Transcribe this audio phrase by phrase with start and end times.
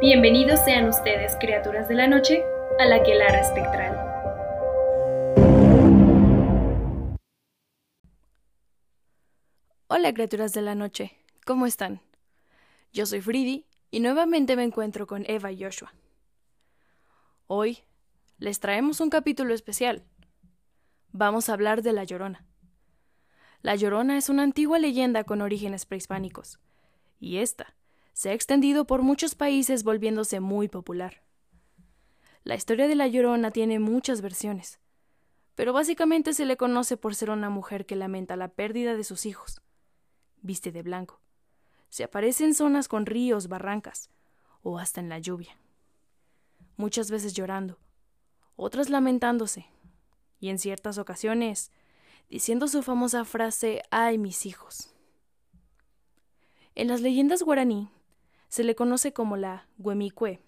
[0.00, 2.44] Bienvenidos sean ustedes, criaturas de la noche,
[2.78, 3.96] a la Quelara Espectral.
[9.88, 12.00] Hola, criaturas de la noche, ¿cómo están?
[12.92, 15.92] Yo soy Fridi y nuevamente me encuentro con Eva y Joshua.
[17.48, 17.78] Hoy
[18.38, 20.04] les traemos un capítulo especial.
[21.10, 22.46] Vamos a hablar de La Llorona.
[23.62, 26.60] La Llorona es una antigua leyenda con orígenes prehispánicos,
[27.18, 27.74] y esta
[28.18, 31.22] se ha extendido por muchos países volviéndose muy popular.
[32.42, 34.80] La historia de La Llorona tiene muchas versiones,
[35.54, 39.24] pero básicamente se le conoce por ser una mujer que lamenta la pérdida de sus
[39.24, 39.62] hijos.
[40.42, 41.20] Viste de blanco.
[41.90, 44.10] Se aparece en zonas con ríos, barrancas,
[44.62, 45.56] o hasta en la lluvia.
[46.76, 47.78] Muchas veces llorando,
[48.56, 49.66] otras lamentándose,
[50.40, 51.70] y en ciertas ocasiones
[52.28, 54.92] diciendo su famosa frase ¡Ay, mis hijos!
[56.74, 57.92] En las leyendas guaraní
[58.48, 60.40] se le conoce como la huemicue.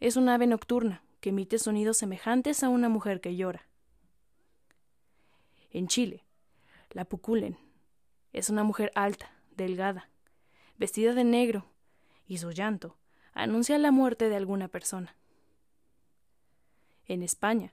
[0.00, 3.66] Es una ave nocturna que emite sonidos semejantes a una mujer que llora.
[5.70, 6.24] En Chile,
[6.90, 7.58] la puculen
[8.32, 10.10] es una mujer alta, delgada,
[10.78, 11.66] vestida de negro,
[12.26, 12.96] y su llanto
[13.32, 15.16] anuncia la muerte de alguna persona.
[17.06, 17.72] En España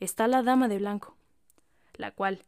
[0.00, 1.16] está la Dama de Blanco,
[1.94, 2.44] la cual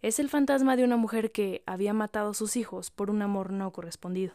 [0.00, 3.52] es el fantasma de una mujer que había matado a sus hijos por un amor
[3.52, 4.34] no correspondido.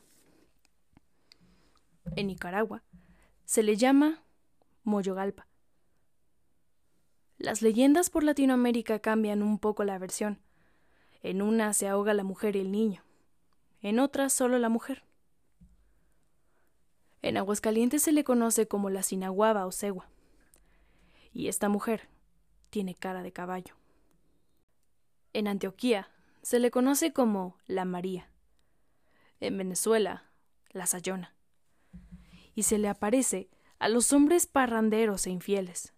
[2.16, 2.84] En Nicaragua
[3.46, 4.24] se le llama
[4.84, 5.48] Moyogalpa.
[7.38, 10.40] Las leyendas por Latinoamérica cambian un poco la versión.
[11.22, 13.04] En una se ahoga la mujer y el niño,
[13.82, 15.04] en otra solo la mujer.
[17.22, 20.10] En Aguascalientes se le conoce como la sinaguaba o cegua.
[21.32, 22.10] Y esta mujer
[22.70, 23.76] tiene cara de caballo.
[25.32, 26.10] En Antioquía
[26.42, 28.30] se le conoce como la María.
[29.40, 30.30] En Venezuela,
[30.72, 31.34] la Sayona.
[32.56, 35.94] Y se le aparece a los hombres parranderos e infieles.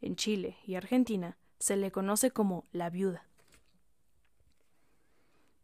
[0.00, 3.26] En Chile y Argentina se le conoce como la viuda.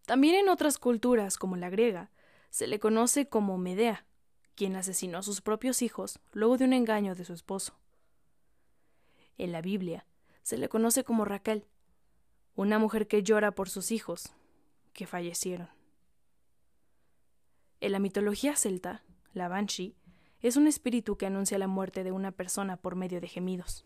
[0.05, 2.11] También en otras culturas, como la griega,
[2.51, 4.07] se le conoce como Medea,
[4.55, 7.79] quien asesinó a sus propios hijos luego de un engaño de su esposo.
[9.39, 10.07] En la Biblia
[10.43, 11.67] se le conoce como Raquel,
[12.55, 14.33] una mujer que llora por sus hijos,
[14.93, 15.69] que fallecieron.
[17.81, 19.03] En la mitología celta,
[19.37, 19.95] la Banshee
[20.41, 23.85] es un espíritu que anuncia la muerte de una persona por medio de gemidos.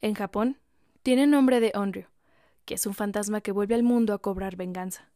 [0.00, 0.58] En Japón,
[1.02, 2.08] tiene nombre de Onryo,
[2.64, 5.10] que es un fantasma que vuelve al mundo a cobrar venganza.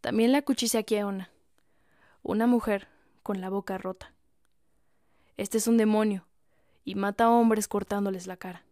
[0.00, 1.30] También la Kuchisakiona,
[2.22, 2.88] una mujer
[3.22, 4.12] con la boca rota.
[5.36, 6.26] Este es un demonio
[6.84, 8.64] y mata a hombres cortándoles la cara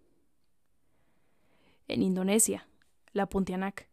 [1.88, 2.68] en Indonesia,
[3.12, 3.88] la Pontianak,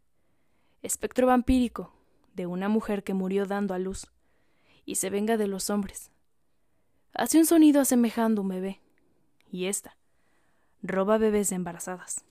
[0.82, 1.95] espectro vampírico
[2.36, 4.08] de una mujer que murió dando a luz
[4.86, 6.12] y se venga de los hombres.
[7.14, 8.82] Hace un sonido asemejando un bebé,
[9.50, 9.98] y ésta
[10.84, 12.24] roba bebés embarazadas.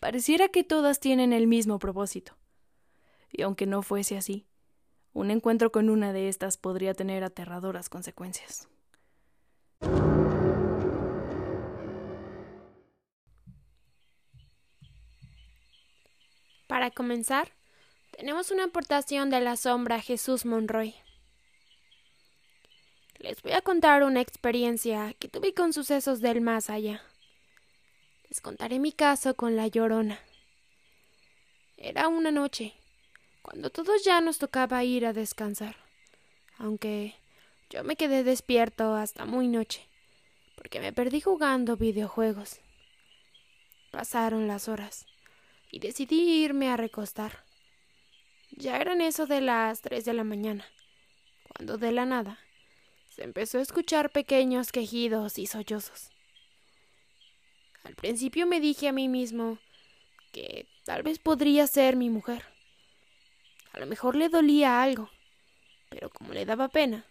[0.00, 2.36] Pareciera que todas tienen el mismo propósito,
[3.30, 4.46] y aunque no fuese así,
[5.12, 8.68] un encuentro con una de estas podría tener aterradoras consecuencias.
[16.66, 17.52] Para comenzar,
[18.16, 20.94] tenemos una aportación de la sombra Jesús Monroy.
[23.18, 27.02] Les voy a contar una experiencia que tuve con sucesos del más allá.
[28.30, 30.18] Les contaré mi caso con la llorona.
[31.76, 32.74] Era una noche,
[33.42, 35.76] cuando todos ya nos tocaba ir a descansar,
[36.56, 37.14] aunque
[37.68, 39.86] yo me quedé despierto hasta muy noche,
[40.56, 42.60] porque me perdí jugando videojuegos.
[43.90, 45.06] Pasaron las horas
[45.74, 47.42] y decidí irme a recostar.
[48.52, 50.64] Ya eran eso de las tres de la mañana,
[51.48, 52.38] cuando de la nada
[53.08, 56.12] se empezó a escuchar pequeños quejidos y sollozos.
[57.82, 59.58] Al principio me dije a mí mismo
[60.30, 62.44] que tal vez podría ser mi mujer.
[63.72, 65.10] A lo mejor le dolía algo,
[65.88, 67.04] pero como le daba pena,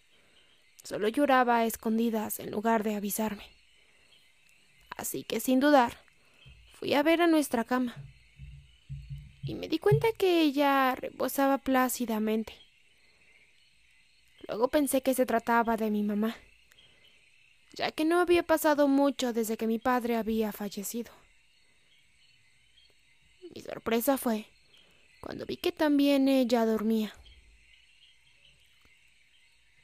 [0.82, 3.44] solo lloraba a escondidas en lugar de avisarme.
[4.96, 5.98] Así que sin dudar,
[6.72, 7.94] fui a ver a nuestra cama
[9.44, 12.54] y me di cuenta que ella reposaba plácidamente.
[14.48, 16.36] Luego pensé que se trataba de mi mamá,
[17.72, 21.12] ya que no había pasado mucho desde que mi padre había fallecido.
[23.54, 24.46] Mi sorpresa fue
[25.20, 27.14] cuando vi que también ella dormía.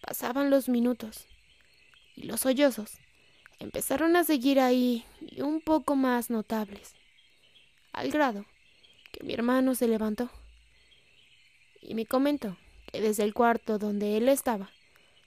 [0.00, 1.26] Pasaban los minutos
[2.16, 2.98] y los sollozos
[3.58, 6.94] empezaron a seguir ahí y un poco más notables,
[7.92, 8.46] al grado
[9.22, 10.30] mi hermano se levantó
[11.80, 12.56] y me comentó
[12.92, 14.70] que desde el cuarto donde él estaba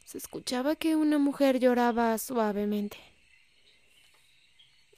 [0.06, 2.98] se escuchaba que una mujer lloraba suavemente.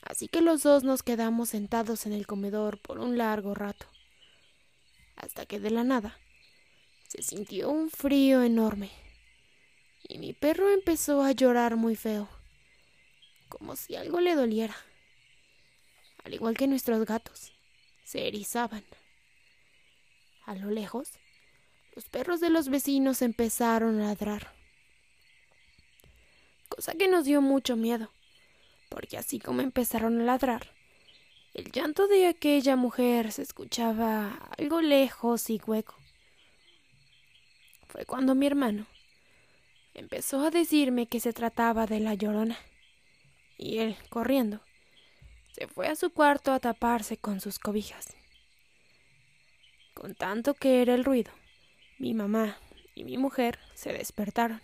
[0.02, 3.88] Así que los dos nos quedamos sentados en el comedor por un largo rato,
[5.16, 6.18] hasta que de la nada
[7.08, 8.92] se sintió un frío enorme
[10.08, 12.30] y mi perro empezó a llorar muy feo,
[13.50, 14.76] como si algo le doliera,
[16.24, 17.55] al igual que nuestros gatos,
[18.06, 18.86] se erizaban.
[20.46, 21.10] A lo lejos,
[21.96, 24.54] los perros de los vecinos empezaron a ladrar,
[26.70, 28.12] cosa que nos dio mucho miedo,
[28.90, 30.72] porque así como empezaron a ladrar,
[31.54, 35.96] el llanto de aquella mujer se escuchaba algo lejos y hueco.
[37.88, 38.86] Fue cuando mi hermano
[39.94, 42.58] empezó a decirme que se trataba de la llorona,
[43.58, 44.60] y él, corriendo,
[45.56, 48.08] se fue a su cuarto a taparse con sus cobijas.
[49.94, 51.32] Con tanto que era el ruido,
[51.98, 52.58] mi mamá
[52.94, 54.62] y mi mujer se despertaron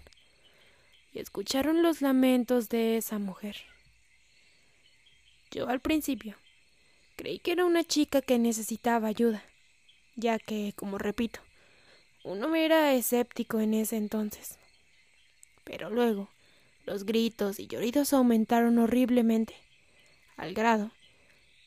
[1.14, 3.56] y escucharon los lamentos de esa mujer.
[5.50, 6.36] Yo al principio
[7.16, 9.46] creí que era una chica que necesitaba ayuda,
[10.18, 11.40] ya que, como repito,
[12.26, 14.60] uno era escéptico en ese entonces.
[15.64, 16.30] Pero luego
[16.86, 19.56] los gritos y lloridos aumentaron horriblemente,
[20.42, 20.90] al grado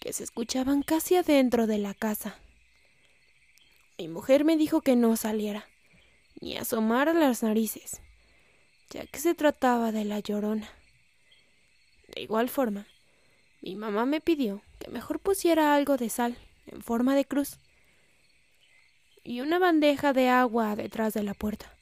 [0.01, 2.37] que se escuchaban casi adentro de la casa.
[3.99, 5.69] Mi mujer me dijo que no saliera,
[6.41, 8.01] ni asomara las narices,
[8.91, 10.69] ya que se trataba de la llorona.
[12.17, 12.89] De igual forma,
[13.63, 16.37] mi mamá me pidió que mejor pusiera algo de sal
[16.67, 17.61] en forma de cruz
[19.23, 21.73] y una bandeja de agua detrás de la puerta.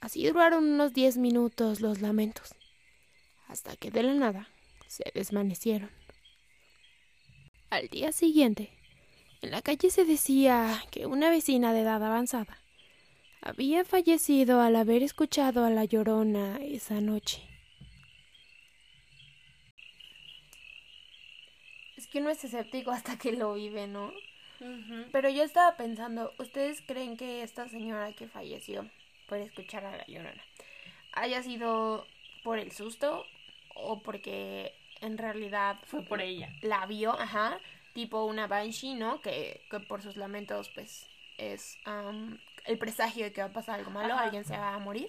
[0.00, 2.56] Así duraron unos diez minutos los lamentos,
[3.46, 4.48] hasta que de la nada
[4.94, 5.90] se desvanecieron.
[7.70, 8.70] Al día siguiente,
[9.42, 12.58] en la calle se decía que una vecina de edad avanzada
[13.42, 17.42] había fallecido al haber escuchado a la llorona esa noche.
[21.96, 24.12] Es que uno es escéptico hasta que lo vive, ¿no?
[25.10, 28.88] Pero yo estaba pensando, ¿ustedes creen que esta señora que falleció
[29.26, 30.42] por escuchar a la llorona
[31.12, 32.06] haya sido
[32.44, 33.26] por el susto
[33.74, 34.72] o porque
[35.04, 36.50] en realidad Fue por ella.
[36.62, 37.58] la vio, ajá,
[37.92, 39.20] tipo una banshee, ¿no?
[39.20, 41.06] Que, que por sus lamentos, pues,
[41.38, 44.24] es am, el presagio de que va a pasar algo malo, Ajá.
[44.24, 45.08] alguien se va a morir,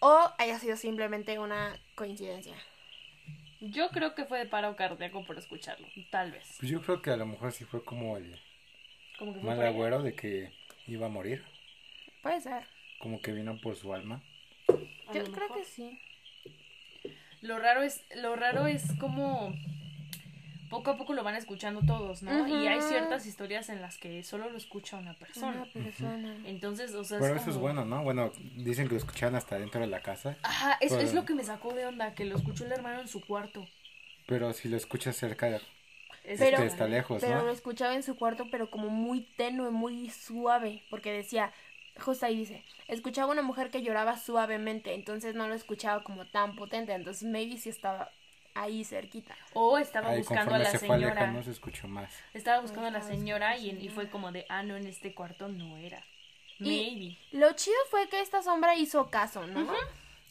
[0.00, 2.54] o haya sido simplemente una coincidencia.
[3.60, 6.56] Yo creo que fue de paro cardíaco por escucharlo, tal vez.
[6.60, 8.40] Pues yo creo que a lo mejor sí fue como el
[9.18, 10.52] Como que fue mal agüero de que
[10.86, 11.44] iba a morir.
[12.22, 12.66] Puede ser.
[13.00, 14.22] Como que vino por su alma.
[14.68, 15.58] A Yo creo mejor.
[15.58, 15.98] que sí.
[17.40, 19.52] Lo raro es, lo raro es como
[20.70, 22.46] poco a poco lo van escuchando todos, ¿no?
[22.46, 25.62] Y hay ciertas historias en las que solo lo escucha una persona.
[25.62, 26.36] Una persona.
[26.44, 28.02] Entonces, o sea, Pero es eso es como- bueno, ¿no?
[28.02, 30.36] Bueno, dicen que lo escuchaban hasta dentro de la casa.
[30.42, 33.08] Ajá, es, es lo que me sacó de onda, que lo escuchó el hermano en
[33.08, 33.66] su cuarto.
[34.26, 35.62] Pero si lo escuchas cerca, Es
[36.24, 37.44] este, Pero- está lejos, Pero ¿no?
[37.46, 41.50] lo escuchaba en su cuarto, pero como muy tenue, muy suave, porque decía,
[42.00, 46.54] justo ahí dice, escuchaba una mujer que lloraba suavemente, entonces no lo escuchaba como tan
[46.56, 48.10] potente, entonces maybe sí estaba
[48.54, 49.36] ahí cerquita.
[49.54, 51.12] O estaba Ahí buscando a la se fue señora.
[51.12, 52.12] alejando se escuchó más.
[52.34, 55.48] Estaba buscando a la señora y, y fue como de, ah, no, en este cuarto
[55.48, 56.02] no era.
[56.58, 57.16] Y- Maybe.
[57.38, 59.70] Lo chido fue que esta sombra hizo caso, ¿no?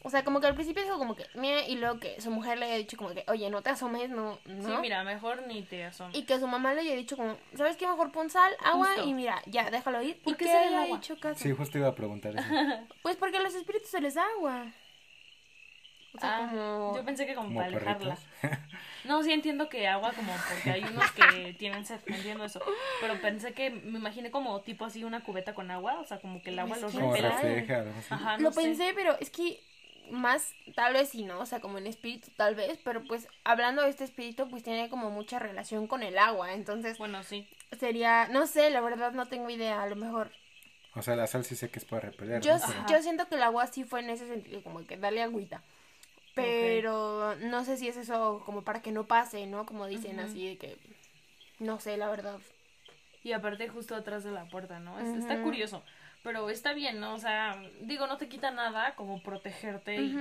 [0.02, 2.56] O sea, como que al principio dijo como que, mira, y luego que su mujer
[2.58, 4.64] le había dicho como que, oye, no te asomes, no, no.
[4.68, 6.16] Sí, mira, mejor ni te asomes.
[6.16, 7.86] Y que su mamá le había dicho como, ¿sabes qué?
[7.86, 9.08] Mejor pon sal, agua Justo.
[9.08, 10.20] y mira, ya, déjalo ir.
[10.22, 10.98] ¿Por ¿Y qué el haya agua?
[10.98, 11.40] hecho caso?
[11.42, 12.48] Sí, justo iba a preguntar eso.
[13.02, 14.66] Pues porque a los espíritus se les da agua.
[16.14, 16.96] O sea, Ah, como...
[16.96, 18.18] Yo pensé que como, Como para alejarla.
[19.04, 22.60] No, sí entiendo que agua como porque hay unos que tienen sed, entiendo eso.
[23.00, 26.42] Pero pensé que, me imaginé como tipo así una cubeta con agua, o sea, como
[26.42, 27.30] que el agua los repela.
[27.30, 27.84] refleja.
[28.10, 28.60] Ajá, no Lo sé.
[28.62, 29.60] pensé, pero es que
[30.10, 31.40] más, tal vez sí, ¿no?
[31.40, 34.88] O sea, como en espíritu, tal vez, pero pues hablando de este espíritu, pues tiene
[34.88, 37.48] como mucha relación con el agua, entonces Bueno, sí.
[37.78, 40.30] sería, no sé, la verdad no tengo idea, a lo mejor.
[40.94, 42.42] O sea, la sal sí sé que es para repeler.
[42.42, 42.60] Yo, ¿no?
[42.66, 45.62] Pero- yo siento que el agua sí fue en ese sentido, como que darle agüita.
[46.34, 49.66] Pero no sé si es eso como para que no pase, ¿no?
[49.66, 50.76] Como dicen así de que,
[51.58, 52.38] no sé, la verdad.
[53.24, 54.98] Y aparte justo atrás de la puerta, ¿no?
[55.00, 55.82] Es- Está curioso.
[56.22, 57.14] Pero está bien, ¿no?
[57.14, 60.12] O sea, digo, no te quita nada como protegerte y,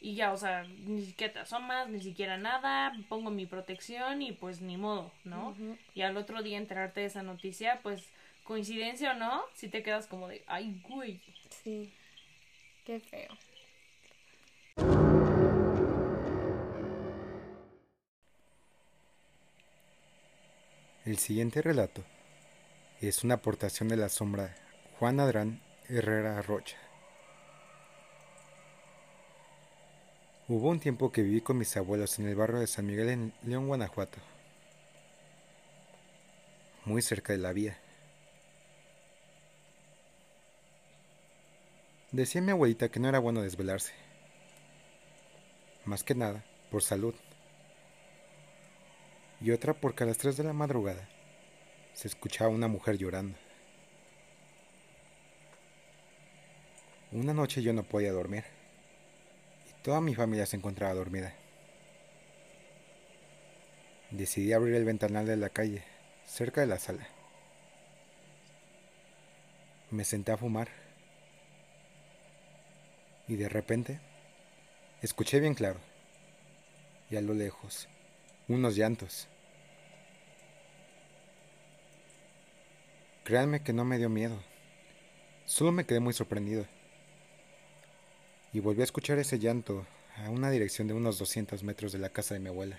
[0.00, 4.32] y ya, o sea, ni siquiera te asomas, ni siquiera nada, pongo mi protección y
[4.32, 5.54] pues ni modo, ¿no?
[5.94, 8.08] Y al otro día enterarte de esa noticia, pues
[8.44, 11.20] coincidencia o no, si te quedas como de, ay, güey.
[11.62, 11.92] Sí,
[12.84, 13.36] qué feo.
[21.06, 22.04] El siguiente relato
[23.00, 24.54] es una aportación de la sombra
[24.98, 26.76] Juan Adrán Herrera Rocha.
[30.46, 33.32] Hubo un tiempo que viví con mis abuelos en el barrio de San Miguel en
[33.42, 34.18] León, Guanajuato,
[36.84, 37.78] muy cerca de la vía.
[42.12, 43.94] Decía mi abuelita que no era bueno desvelarse,
[45.86, 47.14] más que nada por salud,
[49.40, 51.08] y otra porque a las 3 de la madrugada
[51.94, 53.38] se escuchaba una mujer llorando.
[57.12, 58.44] Una noche yo no podía dormir
[59.68, 61.34] y toda mi familia se encontraba dormida.
[64.10, 65.82] Decidí abrir el ventanal de la calle,
[66.26, 67.08] cerca de la sala.
[69.90, 70.68] Me senté a fumar
[73.26, 74.00] y de repente
[75.02, 75.80] escuché bien claro
[77.10, 77.88] y a lo lejos
[78.50, 79.28] unos llantos.
[83.24, 84.36] Créanme que no me dio miedo,
[85.44, 86.66] solo me quedé muy sorprendido
[88.52, 92.08] y volví a escuchar ese llanto a una dirección de unos 200 metros de la
[92.08, 92.78] casa de mi abuela.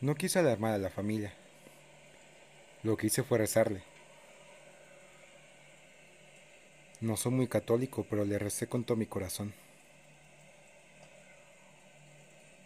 [0.00, 1.32] No quise alarmar a la familia.
[2.82, 3.82] Lo que hice fue rezarle.
[7.00, 9.54] No soy muy católico, pero le recé con todo mi corazón.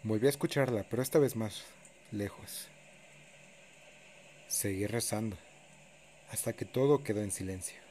[0.05, 1.65] Volví a escucharla, pero esta vez más
[2.11, 2.67] lejos.
[4.47, 5.35] Seguí rezando
[6.29, 7.81] hasta que todo quedó en silencio.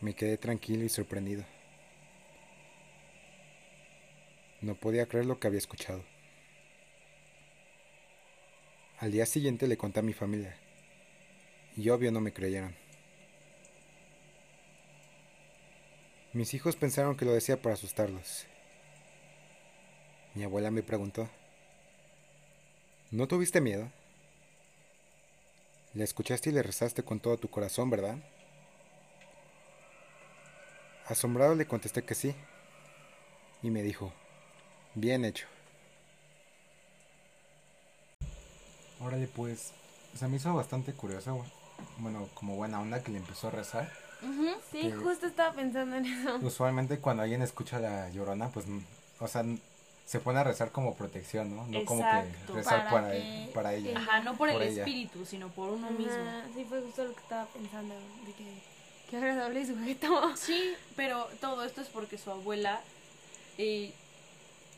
[0.00, 1.44] Me quedé tranquilo y sorprendido.
[4.62, 6.04] No podía creer lo que había escuchado.
[8.98, 10.56] Al día siguiente le conté a mi familia,
[11.76, 12.74] y obvio no me creyeron.
[16.32, 18.48] Mis hijos pensaron que lo decía para asustarlos.
[20.34, 21.28] Mi abuela me preguntó,
[23.10, 23.90] ¿no tuviste miedo?
[25.92, 28.16] Le escuchaste y le rezaste con todo tu corazón, ¿verdad?
[31.06, 32.34] Asombrado le contesté que sí.
[33.62, 34.10] Y me dijo,
[34.94, 35.46] bien hecho.
[39.00, 39.72] Órale, pues,
[40.16, 41.44] se me hizo bastante curioso,
[41.98, 43.92] bueno, como buena onda que le empezó a rezar.
[44.70, 46.36] Sí, justo estaba pensando en eso.
[46.40, 48.64] Usualmente cuando alguien escucha la llorona, pues,
[49.20, 49.44] o sea,
[50.04, 51.66] se pone a rezar como protección, ¿no?
[51.66, 53.12] No como que rezar para,
[53.54, 53.98] para, ella.
[53.98, 56.24] Ajá, no por, el espíritu, sino por uno mismo.
[56.54, 57.94] Sí, fue justo lo que estaba pensando,
[58.26, 58.72] de que
[59.12, 60.32] Qué agradable sujeto.
[60.36, 62.80] Sí, pero todo esto es porque su abuela
[63.58, 63.92] eh,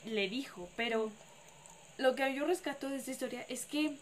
[0.06, 0.68] le dijo.
[0.74, 1.12] Pero
[1.98, 3.96] lo que yo rescato de esta historia es que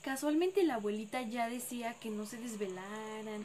[0.00, 3.42] casualmente la abuelita ya decía que no se desvelaran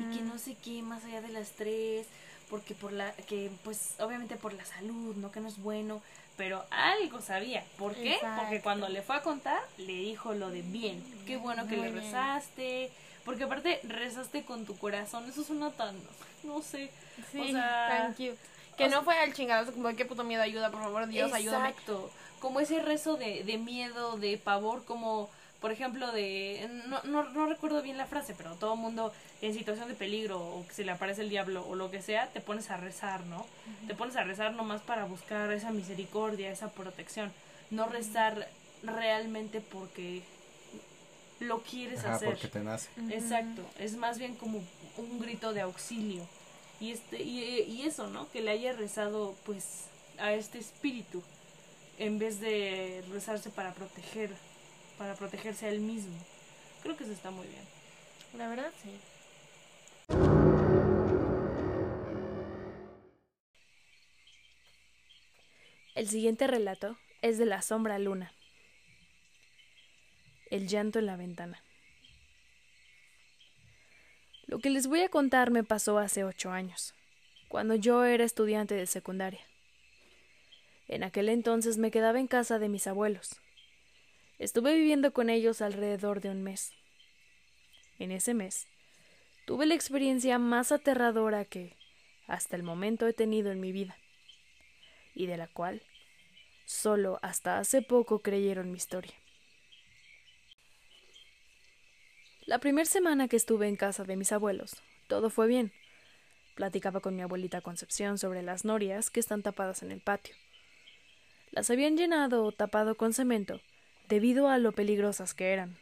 [0.00, 2.06] y que no sé qué más allá de las tres
[2.52, 6.02] porque por la que pues obviamente por la salud no que no es bueno
[6.36, 8.18] pero algo sabía ¿por qué?
[8.38, 11.90] porque cuando le fue a contar le dijo lo de bien qué bueno que le
[11.90, 12.92] rezaste
[13.24, 15.28] porque aparte rezaste con tu corazón.
[15.28, 15.94] Eso suena tan.
[16.42, 16.90] No sé.
[17.30, 18.14] Sí, o sea,
[18.76, 21.68] Que no fue al chingadazo como qué puto miedo, ayuda, por favor, Dios, ayúdame.
[21.68, 22.10] Exacto.
[22.40, 25.30] Como ese rezo de, de miedo, de pavor, como
[25.62, 26.68] por ejemplo, de.
[26.88, 30.66] No, no, no recuerdo bien la frase, pero todo mundo en situación de peligro o
[30.66, 33.46] que se le aparece el diablo o lo que sea, te pones a rezar, ¿no?
[33.86, 37.32] Te pones a rezar nomás para buscar esa misericordia, esa protección.
[37.70, 38.48] No rezar
[38.82, 40.22] realmente porque
[41.38, 42.30] lo quieres hacer.
[42.30, 42.90] porque te nace.
[43.10, 44.60] Exacto, es más bien como
[44.96, 46.26] un grito de auxilio.
[46.80, 48.28] Y este y, eso, ¿no?
[48.32, 49.84] Que le haya rezado pues
[50.18, 51.22] a este espíritu
[51.98, 54.30] en vez de rezarse para proteger
[55.02, 56.16] para protegerse a él mismo.
[56.84, 57.64] Creo que eso está muy bien.
[58.38, 59.00] La verdad sí.
[65.96, 68.32] El siguiente relato es de la sombra luna
[70.50, 71.64] el llanto en la ventana.
[74.46, 76.94] Lo que les voy a contar me pasó hace ocho años,
[77.48, 79.40] cuando yo era estudiante de secundaria.
[80.86, 83.40] En aquel entonces me quedaba en casa de mis abuelos.
[84.42, 86.72] Estuve viviendo con ellos alrededor de un mes.
[88.00, 88.66] En ese mes,
[89.46, 91.76] tuve la experiencia más aterradora que,
[92.26, 93.96] hasta el momento, he tenido en mi vida,
[95.14, 95.80] y de la cual
[96.64, 99.14] solo hasta hace poco creyeron mi historia.
[102.44, 105.72] La primera semana que estuve en casa de mis abuelos, todo fue bien.
[106.56, 110.34] Platicaba con mi abuelita Concepción sobre las norias que están tapadas en el patio.
[111.52, 113.60] Las habían llenado o tapado con cemento
[114.12, 115.78] debido a lo peligrosas que eran.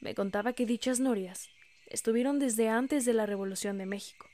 [0.00, 1.50] Me contaba que dichas norias
[1.86, 4.26] estuvieron desde antes de la Revolución de México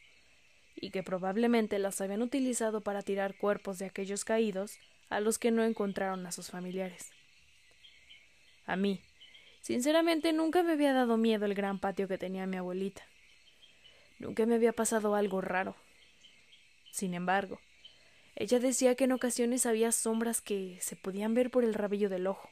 [0.76, 5.50] y que probablemente las habían utilizado para tirar cuerpos de aquellos caídos a los que
[5.50, 7.10] no encontraron a sus familiares.
[8.66, 9.00] A mí,
[9.62, 13.02] sinceramente, nunca me había dado miedo el gran patio que tenía mi abuelita.
[14.20, 15.74] Nunca me había pasado algo raro.
[16.92, 17.58] Sin embargo,
[18.36, 22.26] ella decía que en ocasiones había sombras que se podían ver por el rabillo del
[22.26, 22.48] ojo,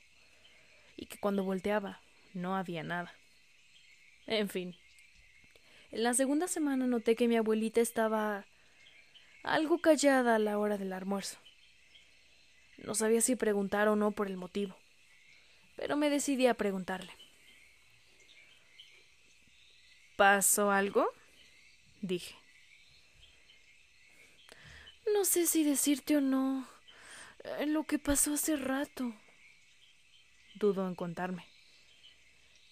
[0.99, 2.00] y que cuando volteaba
[2.35, 3.14] no había nada.
[4.26, 4.76] En fin,
[5.93, 8.45] en la segunda semana noté que mi abuelita estaba
[9.43, 11.38] algo callada a la hora del almuerzo.
[12.78, 14.76] No sabía si preguntar o no por el motivo,
[15.76, 17.12] pero me decidí a preguntarle.
[20.17, 21.09] ¿Pasó algo?
[22.02, 22.35] dije.
[25.14, 26.69] No sé si decirte o no
[27.45, 29.14] eh, lo que pasó hace rato.
[30.59, 31.47] Dudó en contarme.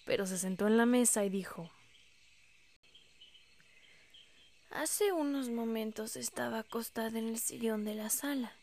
[0.05, 1.69] Pero se sentó en la mesa y dijo
[4.71, 8.53] Hace unos momentos estaba acostada en el sillón de la sala.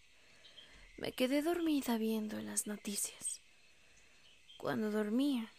[0.98, 3.40] Me quedé dormida viendo las noticias.
[4.58, 5.50] Cuando dormía,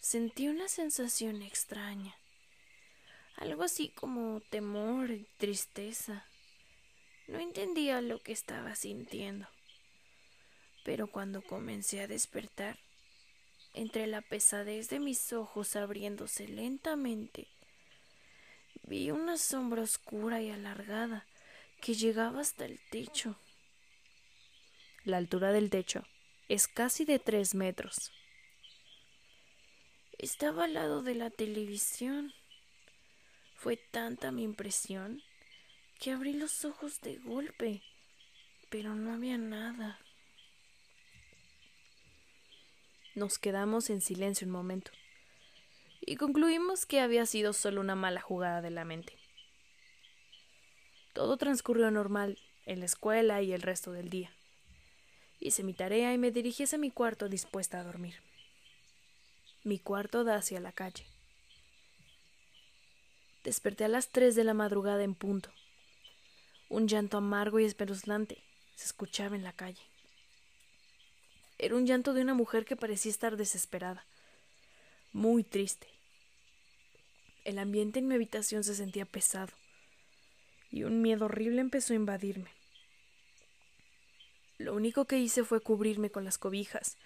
[0.00, 2.14] sentí una sensación extraña.
[3.36, 6.26] Algo así como temor y tristeza.
[7.28, 9.48] No entendía lo que estaba sintiendo.
[10.84, 12.78] Pero cuando comencé a despertar,
[13.74, 17.48] entre la pesadez de mis ojos abriéndose lentamente,
[18.84, 21.26] vi una sombra oscura y alargada
[21.80, 23.36] que llegaba hasta el techo.
[25.04, 26.04] La altura del techo
[26.48, 28.12] es casi de tres metros.
[30.18, 32.32] Estaba al lado de la televisión.
[33.56, 35.22] Fue tanta mi impresión
[35.98, 37.82] que abrí los ojos de golpe,
[38.70, 39.98] pero no había nada.
[43.14, 44.90] Nos quedamos en silencio un momento
[46.00, 49.16] y concluimos que había sido solo una mala jugada de la mente.
[51.12, 54.32] Todo transcurrió normal en la escuela y el resto del día.
[55.38, 58.16] Hice mi tarea y me dirigí hacia mi cuarto dispuesta a dormir.
[59.62, 61.06] Mi cuarto da hacia la calle.
[63.44, 65.50] Desperté a las tres de la madrugada en punto.
[66.68, 68.42] Un llanto amargo y espeluznante
[68.74, 69.93] se escuchaba en la calle.
[71.64, 74.04] Era un llanto de una mujer que parecía estar desesperada,
[75.14, 75.86] muy triste.
[77.42, 79.50] El ambiente en mi habitación se sentía pesado
[80.70, 82.50] y un miedo horrible empezó a invadirme.
[84.58, 86.98] Lo único que hice fue cubrirme con las cobijas,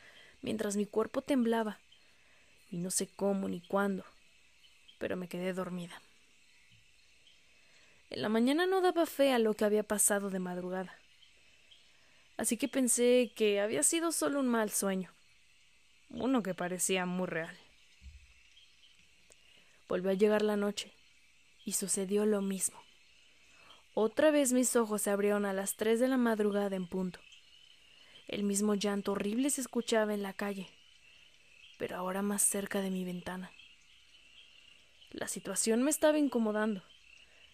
[0.43, 1.79] mientras mi cuerpo temblaba,
[2.69, 4.05] y no sé cómo ni cuándo,
[4.99, 6.03] pero me quedé dormida.
[8.11, 10.98] En la mañana no daba fe a lo que había pasado de madrugada.
[12.39, 15.13] Así que pensé que había sido solo un mal sueño,
[16.09, 17.59] uno que parecía muy real.
[19.89, 20.93] Volvió a llegar la noche,
[21.65, 22.81] y sucedió lo mismo.
[23.93, 27.19] Otra vez mis ojos se abrieron a las tres de la madrugada en punto.
[28.29, 30.69] El mismo llanto horrible se escuchaba en la calle,
[31.77, 33.51] pero ahora más cerca de mi ventana.
[35.11, 36.85] La situación me estaba incomodando.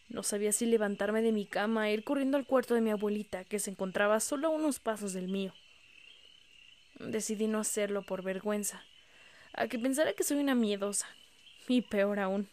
[0.09, 3.45] No sabía si levantarme de mi cama e ir corriendo al cuarto de mi abuelita,
[3.45, 5.53] que se encontraba solo a unos pasos del mío.
[6.99, 8.85] Decidí no hacerlo por vergüenza,
[9.53, 11.09] a que pensara que soy una miedosa,
[11.67, 12.49] y peor aún,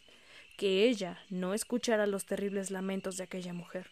[0.57, 3.91] que ella no escuchara los terribles lamentos de aquella mujer.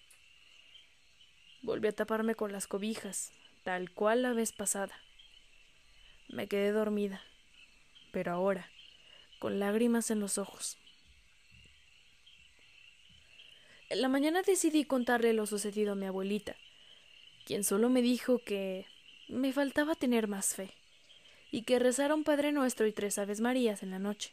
[1.61, 3.31] Volví a taparme con las cobijas,
[3.63, 4.95] tal cual la vez pasada.
[6.29, 7.21] Me quedé dormida,
[8.11, 8.71] pero ahora,
[9.39, 10.78] con lágrimas en los ojos.
[13.89, 16.55] En la mañana decidí contarle lo sucedido a mi abuelita,
[17.43, 18.85] quien solo me dijo que
[19.27, 20.69] me faltaba tener más fe,
[21.49, 24.31] y que rezara un Padre Nuestro y tres Aves Marías en la noche.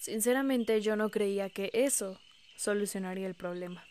[0.00, 2.20] Sinceramente yo no creía que eso
[2.56, 3.84] solucionaría el problema.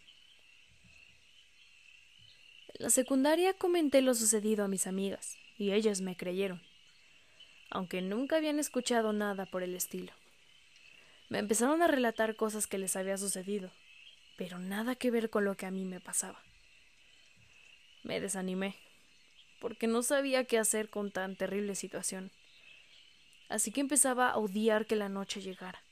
[2.74, 6.62] En la secundaria comenté lo sucedido a mis amigas, y ellas me creyeron,
[7.70, 10.12] aunque nunca habían escuchado nada por el estilo.
[11.30, 13.72] Me empezaron a relatar cosas que les había sucedido,
[14.42, 16.42] pero nada que ver con lo que a mí me pasaba.
[18.02, 18.76] Me desanimé,
[19.60, 22.32] porque no sabía qué hacer con tan terrible situación.
[23.50, 25.84] Así que empezaba a odiar que la noche llegara.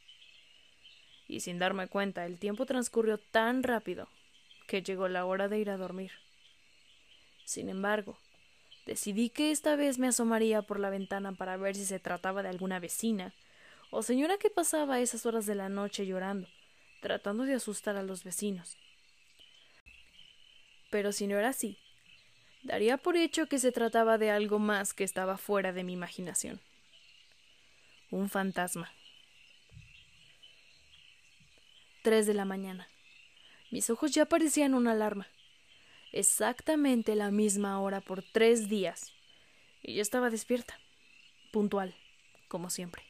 [1.27, 4.09] Y sin darme cuenta, el tiempo transcurrió tan rápido
[4.67, 6.13] que llegó la hora de ir a dormir.
[7.45, 8.17] Sin embargo,
[8.87, 12.49] decidí que esta vez me asomaría por la ventana para ver si se trataba de
[12.49, 13.31] alguna vecina
[13.91, 16.47] o señora que pasaba esas horas de la noche llorando
[17.01, 18.77] tratando de asustar a los vecinos.
[20.89, 21.77] Pero si no era así,
[22.63, 26.59] daría por hecho que se trataba de algo más que estaba fuera de mi imaginación.
[28.11, 28.91] Un fantasma.
[32.01, 32.87] Tres de la mañana.
[33.71, 35.27] Mis ojos ya parecían una alarma.
[36.11, 39.13] Exactamente la misma hora por tres días.
[39.83, 40.79] Y yo estaba despierta.
[41.51, 41.95] puntual,
[42.47, 43.03] como siempre.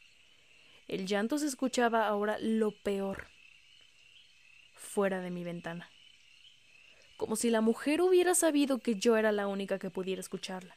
[0.87, 3.27] El llanto se escuchaba ahora lo peor,
[4.79, 5.89] fuera de mi ventana.
[7.17, 10.75] Como si la mujer hubiera sabido que yo era la única que pudiera escucharla,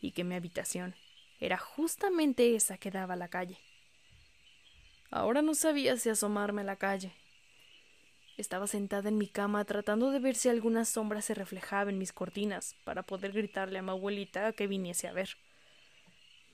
[0.00, 0.94] y que mi habitación
[1.40, 3.58] era justamente esa que daba a la calle.
[5.10, 7.12] Ahora no sabía si asomarme a la calle.
[8.36, 12.12] Estaba sentada en mi cama tratando de ver si alguna sombra se reflejaba en mis
[12.12, 15.36] cortinas para poder gritarle a mi abuelita que viniese a ver.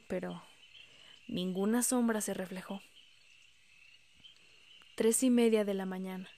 [0.09, 0.43] Pero
[1.27, 2.81] ninguna sombra se reflejó.
[4.95, 6.29] Tres y media de la mañana.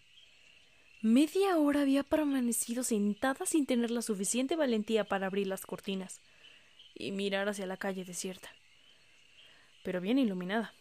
[1.04, 6.22] Media hora había permanecido sentada sin tener la suficiente valentía para abrir las cortinas
[6.94, 8.48] y mirar hacia la calle desierta,
[9.82, 10.72] pero bien iluminada.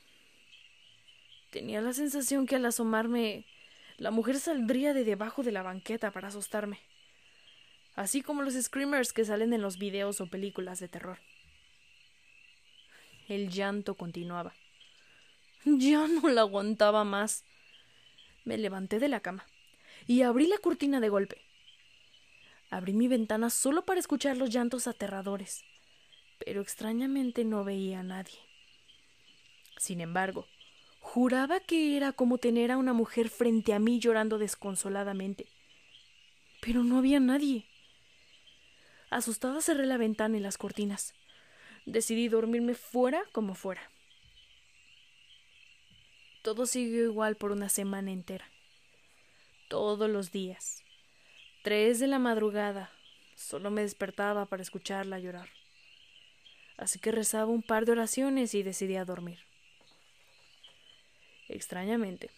[1.49, 3.43] Tenía la sensación que al asomarme
[3.97, 6.79] la mujer saldría de debajo de la banqueta para asustarme,
[7.95, 11.19] así como los screamers que salen en los videos o películas de terror.
[13.27, 14.53] El llanto continuaba.
[15.65, 17.43] Ya no la aguantaba más.
[18.45, 19.45] Me levanté de la cama
[20.07, 21.41] y abrí la cortina de golpe.
[22.69, 25.63] Abrí mi ventana solo para escuchar los llantos aterradores,
[26.43, 28.39] pero extrañamente no veía a nadie.
[29.77, 30.47] Sin embargo,
[31.03, 35.45] Juraba que era como tener a una mujer frente a mí llorando desconsoladamente.
[36.61, 37.65] Pero no había nadie.
[39.11, 41.13] Asustada cerré la ventana y las cortinas.
[41.85, 43.91] Decidí dormirme fuera como fuera.
[46.41, 48.49] Todo siguió igual por una semana entera.
[49.73, 50.83] Todos los días.
[51.63, 52.91] Tres de la madrugada.
[53.35, 55.49] Solo me despertaba para escucharla llorar.
[56.77, 59.39] Así que rezaba un par de oraciones y decidí a dormir
[61.49, 62.29] extrañamente.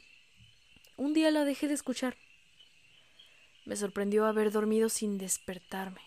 [0.95, 2.15] Un día la dejé de escuchar.
[3.65, 5.99] Me sorprendió haber dormido sin despertarme.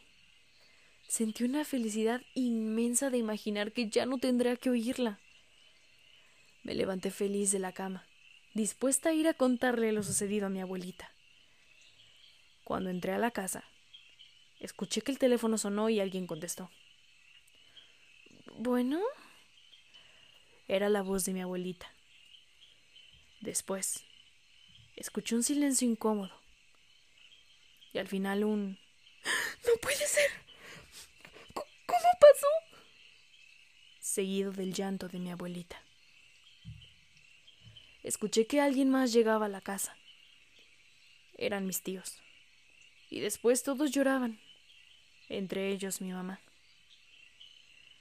[1.09, 5.21] Sentí una felicidad inmensa de imaginar que ya no tendría que oírla.
[6.63, 8.07] Me levanté feliz de la cama,
[8.55, 11.13] dispuesta a ir a contarle lo sucedido a mi abuelita.
[12.69, 13.65] Cuando entré a la casa,
[14.61, 16.71] escuché que el teléfono sonó y alguien contestó.
[18.59, 19.01] Bueno,
[20.67, 21.91] era la voz de mi abuelita.
[23.41, 24.05] Después,
[24.97, 26.39] escuché un silencio incómodo.
[27.95, 28.79] Y al final un...
[29.67, 30.31] ¡No puede ser!
[31.55, 32.49] ¿Cómo pasó?
[33.99, 35.83] Seguido del llanto de mi abuelita.
[38.03, 39.97] Escuché que alguien más llegaba a la casa.
[41.39, 42.21] Eran mis tíos.
[43.11, 44.39] Y después todos lloraban,
[45.29, 46.41] entre ellos mi mamá.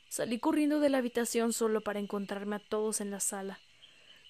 [0.09, 3.59] Salí corriendo de la habitación solo para encontrarme a todos en la sala,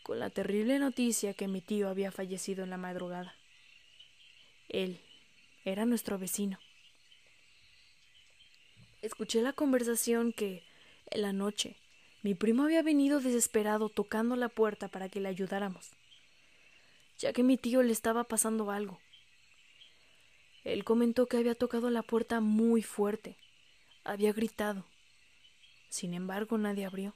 [0.04, 3.36] con la terrible noticia que mi tío había fallecido en la madrugada.
[4.70, 5.00] Él
[5.64, 6.60] era nuestro vecino.
[9.02, 10.64] Escuché la conversación que,
[11.12, 11.78] en la noche,
[12.24, 15.92] mi primo había venido desesperado tocando la puerta para que le ayudáramos,
[17.20, 19.00] ya que mi tío le estaba pasando algo.
[20.68, 23.38] Él comentó que había tocado la puerta muy fuerte,
[24.04, 24.84] había gritado.
[25.88, 27.14] Sin embargo, nadie abrió.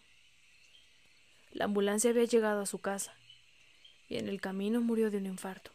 [1.52, 3.14] La ambulancia había llegado a su casa
[4.08, 5.72] y en el camino murió de un infarto.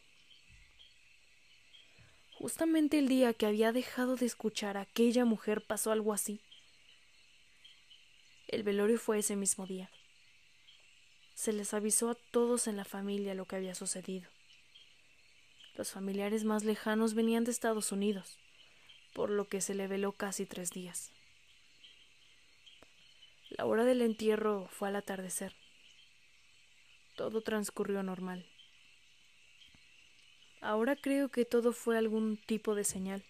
[2.39, 6.41] Justamente el día que había dejado de escuchar a aquella mujer pasó algo así.
[8.49, 9.91] El velorio fue ese mismo día.
[11.35, 14.31] Se les avisó a todos en la familia lo que había sucedido.
[15.77, 18.39] Los familiares más lejanos venían de Estados Unidos,
[19.13, 21.13] por lo que se le veló casi tres días.
[23.51, 25.55] La hora del entierro fue al atardecer.
[27.15, 28.47] Todo transcurrió normal.
[30.63, 33.23] Ahora creo que todo fue algún tipo de señal.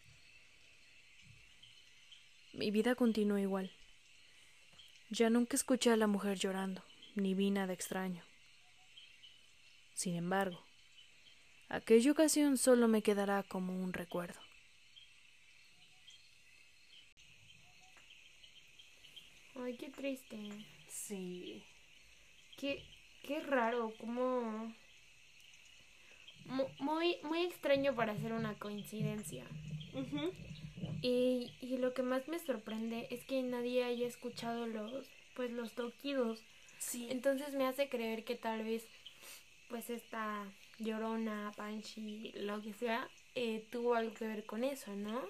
[2.52, 3.72] Mi vida continuó igual.
[5.11, 6.82] Ya nunca escuché a la mujer llorando,
[7.16, 8.22] ni vi nada extraño.
[9.94, 10.65] Sin embargo,
[11.68, 14.40] aquella ocasión solo me quedará como un recuerdo.
[19.55, 20.37] Ay, qué triste.
[20.88, 21.64] Sí.
[22.59, 22.83] Qué,
[23.26, 24.72] Qué raro, como...
[26.79, 29.44] Muy, muy extraño para hacer una coincidencia.
[31.02, 35.72] y, y lo que más me sorprende es que nadie haya escuchado los, pues los
[35.74, 36.44] toquidos.
[36.79, 37.09] Sí.
[37.11, 38.87] Entonces me hace creer que tal vez,
[39.68, 40.46] pues esta
[40.78, 45.22] llorona, Panchi, lo que sea, eh, tuvo algo que ver con eso, ¿no?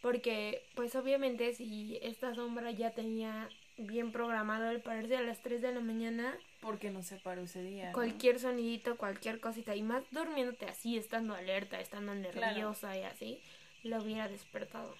[0.00, 5.62] Porque, pues obviamente si esta sombra ya tenía bien programado el pararse a las 3
[5.62, 6.36] de la mañana.
[6.60, 7.92] Porque no se paró ese día.
[7.92, 9.74] Cualquier sonidito, cualquier cosita.
[9.74, 13.40] Y más durmiéndote así, estando alerta, estando nerviosa y así,
[13.82, 14.94] lo hubiera despertado.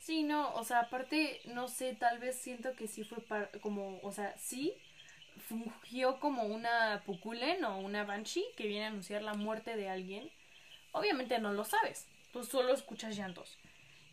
[0.00, 3.98] Sí, no, o sea, aparte, no sé, tal vez siento que sí fue par- como,
[4.02, 4.72] o sea, sí
[5.38, 10.30] fungió como una Pukulen o una Banshee que viene a anunciar la muerte de alguien.
[10.92, 13.58] Obviamente no lo sabes, tú solo escuchas llantos.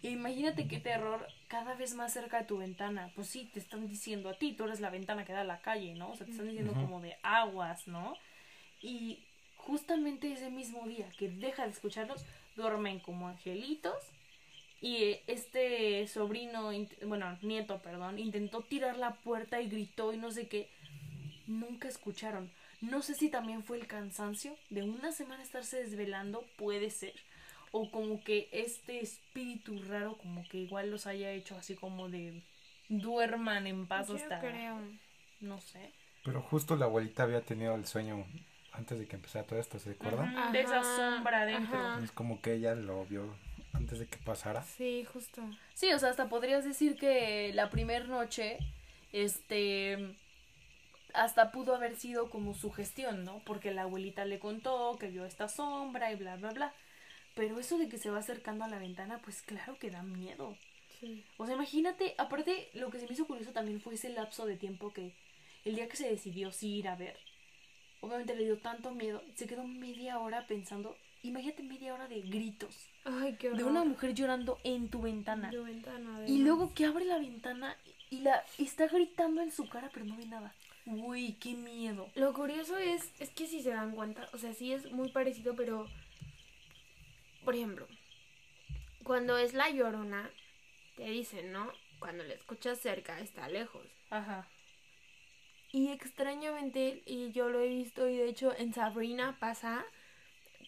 [0.03, 3.09] E imagínate qué terror cada vez más cerca de tu ventana.
[3.15, 5.61] Pues sí, te están diciendo a ti, tú eres la ventana que da a la
[5.61, 6.11] calle, ¿no?
[6.11, 8.13] O sea, te están diciendo como de aguas, ¿no?
[8.81, 9.23] Y
[9.55, 12.25] justamente ese mismo día que deja de escucharlos,
[12.57, 14.11] duermen como angelitos.
[14.81, 16.71] Y eh, este sobrino,
[17.05, 20.69] bueno, nieto, perdón, intentó tirar la puerta y gritó y no sé qué.
[21.47, 22.51] Nunca escucharon.
[22.81, 27.13] No sé si también fue el cansancio de una semana estarse desvelando, puede ser.
[27.71, 32.41] O como que este espíritu raro como que igual los haya hecho así como de
[32.89, 34.39] duerman en paz Yo hasta...
[34.39, 34.79] creo.
[35.39, 35.91] No sé.
[36.23, 38.25] Pero justo la abuelita había tenido el sueño
[38.73, 40.51] antes de que empezara todo esto, ¿se acuerdan?
[40.51, 41.77] De esa sombra adentro.
[41.77, 42.03] ajá.
[42.03, 43.35] Es como que ella lo vio
[43.73, 44.63] antes de que pasara.
[44.63, 45.41] Sí, justo.
[45.73, 48.57] Sí, o sea, hasta podrías decir que la primera noche,
[49.11, 50.15] este,
[51.13, 53.41] hasta pudo haber sido como su gestión, ¿no?
[53.45, 56.73] Porque la abuelita le contó que vio esta sombra y bla, bla, bla.
[57.35, 60.55] Pero eso de que se va acercando a la ventana, pues claro que da miedo.
[60.99, 61.23] Sí.
[61.37, 64.57] O sea, imagínate, aparte, lo que se me hizo curioso también fue ese lapso de
[64.57, 65.13] tiempo que
[65.65, 67.17] el día que se decidió sí ir a ver,
[68.01, 72.75] obviamente le dio tanto miedo, se quedó media hora pensando, imagínate media hora de gritos,
[73.05, 73.57] Ay, qué horror.
[73.57, 75.49] de una mujer llorando en tu ventana.
[75.49, 77.77] Tu ventana, Y luego que abre la ventana
[78.09, 80.53] y la está gritando en su cara, pero no ve nada.
[80.85, 82.09] Uy, qué miedo.
[82.15, 85.55] Lo curioso es, es que si se dan cuenta, o sea, sí es muy parecido,
[85.55, 85.87] pero,
[87.45, 87.87] por ejemplo,
[89.03, 90.29] cuando es la llorona,
[90.95, 91.71] te dicen, ¿no?
[91.99, 93.87] Cuando la escuchas cerca, está lejos.
[94.09, 94.47] Ajá.
[95.71, 99.85] Y extrañamente, y yo lo he visto, y de hecho en Sabrina pasa,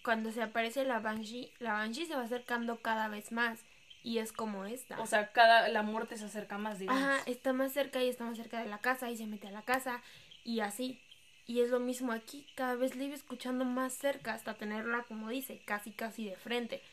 [0.04, 3.64] cuando se aparece la Banshee, la Banshee se va acercando cada vez más.
[4.06, 5.02] Y es como esta.
[5.02, 7.02] O sea, cada la muerte se acerca más, digamos.
[7.02, 9.52] Ajá, está más cerca y está más cerca de la casa y se mete a
[9.52, 10.02] la casa
[10.44, 11.02] y así.
[11.48, 15.30] Y es lo mismo aquí, cada vez la iba escuchando más cerca hasta tenerla, como
[15.30, 16.84] dice, casi casi de frente.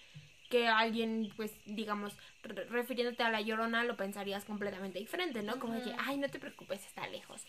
[0.48, 5.58] Que alguien, pues, digamos, re- refiriéndote a la llorona, lo pensarías completamente diferente, ¿no?
[5.58, 7.46] Como de que, ay, no te preocupes, está lejos.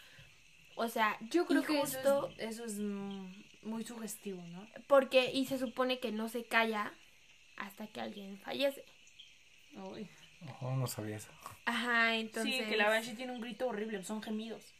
[0.76, 3.28] O sea, Yo creo que justo eso es, eso es mm,
[3.63, 4.67] muy sugestivo, ¿no?
[4.88, 6.91] porque, y se supone que no se calla
[7.58, 8.84] hasta que alguien fallece.
[9.76, 10.08] Uy.
[10.62, 11.30] No sabía eso.
[11.66, 12.54] Ajá, entonces.
[12.54, 14.74] Sí, que la Banshee tiene un grito horrible, son gemidos.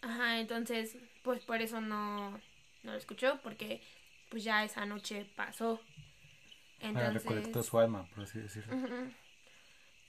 [0.00, 3.82] Ajá, entonces, pues por eso no, no lo escuchó, porque
[4.30, 5.80] pues ya esa noche pasó.
[6.80, 8.74] Ah, Entonces, recolectó su alma, por así decirlo.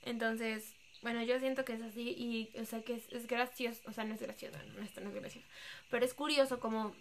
[0.02, 3.92] Entonces, bueno, yo siento que es así y, o sea, que es, es gracioso, o
[3.92, 5.46] sea, no es gracioso, no, esto no es gracioso,
[5.90, 6.94] pero es curioso como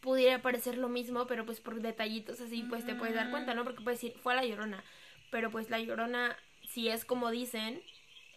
[0.00, 3.64] pudiera parecer lo mismo, pero pues por detallitos así, pues te puedes dar cuenta, ¿no?
[3.64, 4.84] Porque puedes decir, fue a la llorona,
[5.30, 6.36] pero pues la llorona,
[6.68, 7.82] si es como dicen,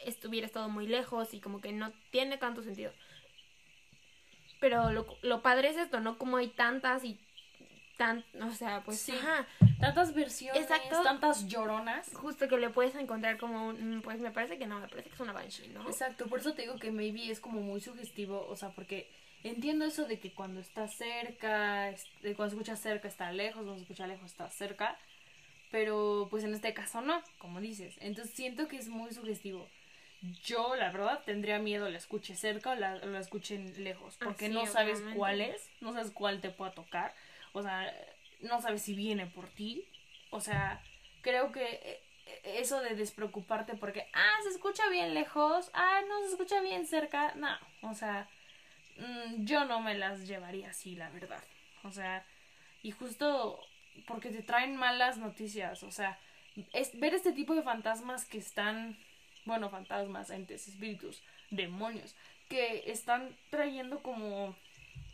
[0.06, 2.92] estuviera estado muy lejos y como que no tiene tanto sentido.
[4.60, 6.18] Pero lo, lo padre es esto, ¿no?
[6.18, 7.20] Como hay tantas y
[7.98, 9.12] tan, o sea, pues Sí.
[9.12, 9.46] ajá,
[9.80, 11.02] Tantas versiones, Exacto.
[11.04, 12.10] tantas lloronas.
[12.14, 15.10] justo que le puedes encontrar como un, mm, pues me parece que no, me parece
[15.10, 15.88] que es una banshee, ¿no?
[15.88, 19.10] Exacto, por eso te digo que maybe es como muy sugestivo, o sea, porque
[19.44, 21.94] entiendo eso de que cuando está cerca,
[22.36, 24.98] cuando escuchas cerca está lejos, cuando escucha lejos está cerca,
[25.72, 27.96] pero pues en este caso no, como dices.
[28.02, 29.68] Entonces siento que es muy sugestivo.
[30.44, 34.68] Yo, la verdad, tendría miedo la escuche cerca o la, la escuche lejos, porque no
[34.68, 35.18] sabes obviamente.
[35.18, 37.16] cuál es, no sabes cuál te pueda tocar,
[37.54, 37.92] o sea,
[38.42, 39.84] no sabes si viene por ti,
[40.30, 40.80] o sea,
[41.22, 42.02] creo que eh,
[42.44, 47.34] eso de despreocuparte porque, ah, se escucha bien lejos, ah, no se escucha bien cerca,
[47.34, 48.30] no, o sea,
[48.98, 51.44] mm, yo no me las llevaría así, la verdad,
[51.84, 52.28] o sea,
[52.84, 53.60] y justo
[54.08, 56.20] porque te traen malas noticias, o sea,
[56.74, 58.98] es ver este tipo de fantasmas que están,
[59.46, 62.16] bueno, fantasmas, entes, espíritus, demonios,
[62.50, 64.56] que están trayendo como,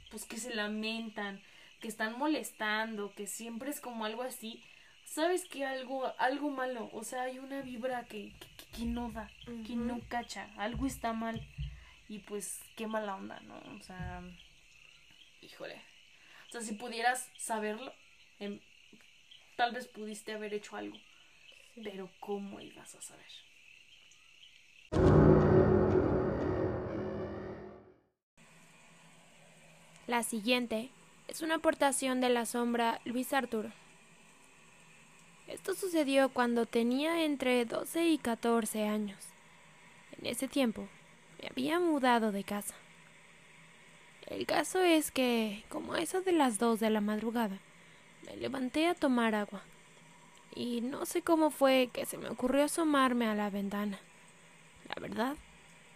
[0.10, 1.42] pues que se lamentan,
[1.80, 4.63] que están molestando, que siempre es como algo así,
[5.06, 9.30] sabes que algo, algo malo, o sea, hay una vibra que, que, que no da,
[9.66, 11.46] que no cacha, algo está mal,
[12.10, 13.62] y pues qué mala onda, ¿no?
[13.76, 14.22] O sea,
[15.42, 15.82] híjole,
[16.48, 17.94] o sea, si pudieras saberlo,
[18.40, 18.60] em,
[19.58, 20.96] tal vez pudiste haber hecho algo,
[21.84, 23.26] pero ¿cómo ibas a saber?
[30.06, 30.91] La siguiente
[31.28, 33.72] es una aportación de la sombra Luis Arturo.
[35.48, 39.17] Esto sucedió cuando tenía entre 12 y 14 años.
[40.20, 40.88] En ese tiempo
[41.41, 42.76] me había mudado de casa.
[44.28, 47.60] El caso es que, como a eso de las 2 de la madrugada,
[48.28, 49.62] me levanté a tomar agua.
[50.56, 54.00] y no sé cómo fue que se me ocurrió asomarme a la ventana.
[54.90, 55.36] La verdad,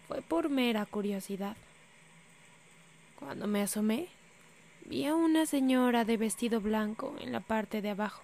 [0.06, 1.56] fue por mera curiosidad.
[3.18, 4.08] Cuando me asomé,
[4.84, 8.22] vi a una señora de vestido blanco en la parte de abajo.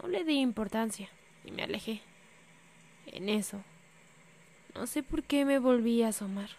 [0.00, 1.10] No le di importancia
[1.44, 2.00] y me alejé.
[3.06, 3.62] En eso,
[4.74, 6.50] no sé por qué me volví a asomar.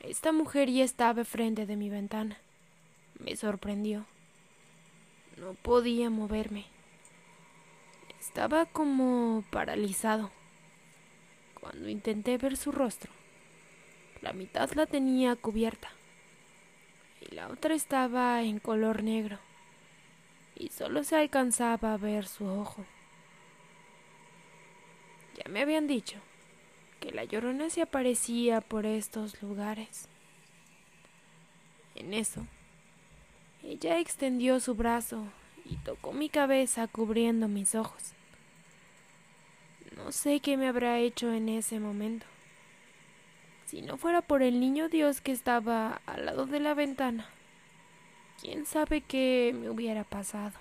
[0.00, 2.36] Esta mujer ya estaba frente de mi ventana.
[3.18, 4.04] Me sorprendió.
[5.36, 6.64] No podía moverme.
[8.18, 10.30] Estaba como paralizado.
[11.60, 13.12] Cuando intenté ver su rostro,
[14.22, 15.90] la mitad la tenía cubierta
[17.20, 19.38] y la otra estaba en color negro
[20.54, 22.84] y solo se alcanzaba a ver su ojo.
[25.36, 26.18] Ya me habían dicho
[27.00, 30.08] que la llorona se aparecía por estos lugares.
[31.94, 32.46] En eso,
[33.68, 35.26] ella extendió su brazo
[35.64, 38.12] y tocó mi cabeza cubriendo mis ojos.
[39.96, 42.26] No sé qué me habrá hecho en ese momento.
[43.66, 47.28] Si no fuera por el niño Dios que estaba al lado de la ventana,
[48.40, 50.56] quién sabe qué me hubiera pasado.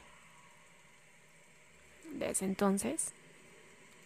[2.12, 3.14] Desde entonces,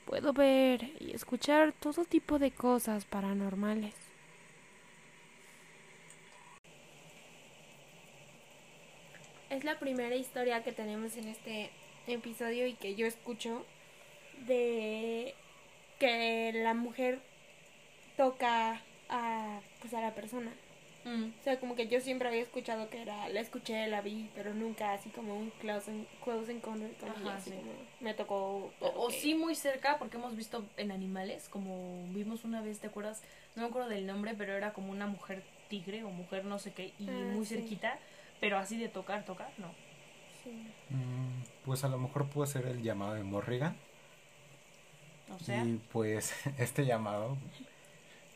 [0.06, 4.09] puedo ver y escuchar todo tipo de cosas paranormales.
[9.50, 11.70] Es la primera historia que tenemos en este
[12.08, 13.66] episodio y que yo escucho
[14.48, 15.34] de
[16.00, 17.20] que la mujer
[18.16, 20.52] toca a pues a la persona.
[21.06, 21.30] Mm.
[21.40, 24.54] O sea, como que yo siempre había escuchado que era, la escuché, la vi, pero
[24.54, 27.52] nunca así como un close, en- close encounter con Ajá, ella, sí.
[27.52, 28.72] como me tocó.
[28.82, 32.80] O, o que- sí muy cerca, porque hemos visto en animales, como vimos una vez,
[32.80, 33.24] ¿te acuerdas?
[33.56, 36.74] No me acuerdo del nombre, pero era como una mujer tigre o mujer no sé
[36.74, 37.56] qué, y Ah, muy sí.
[37.56, 37.98] cerquita,
[38.40, 39.74] pero así de tocar, tocar, no.
[40.44, 40.52] sí.
[40.90, 43.78] Mm, Pues a lo mejor puede ser el llamado de Morrigan.
[45.30, 47.38] O sea, Y pues este llamado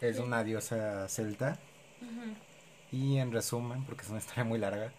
[0.01, 1.59] es una diosa celta.
[2.91, 4.93] Y en resumen, porque es una historia muy larga,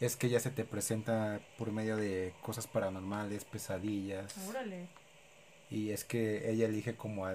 [0.00, 4.38] es que ella se te presenta por medio de cosas paranormales, pesadillas.
[4.48, 4.88] órale.
[5.70, 7.34] Y es que ella elige como a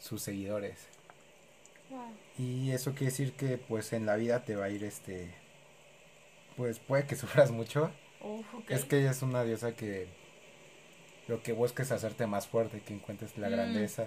[0.00, 0.88] sus seguidores.
[1.88, 2.18] Wow.
[2.38, 5.34] Y eso quiere decir que pues en la vida te va a ir este...
[6.56, 7.90] Pues puede que sufras mucho.
[8.68, 10.08] Es que ella es una diosa que
[11.28, 13.52] lo que busca es hacerte más fuerte, que encuentres la Mm.
[13.52, 14.06] grandeza.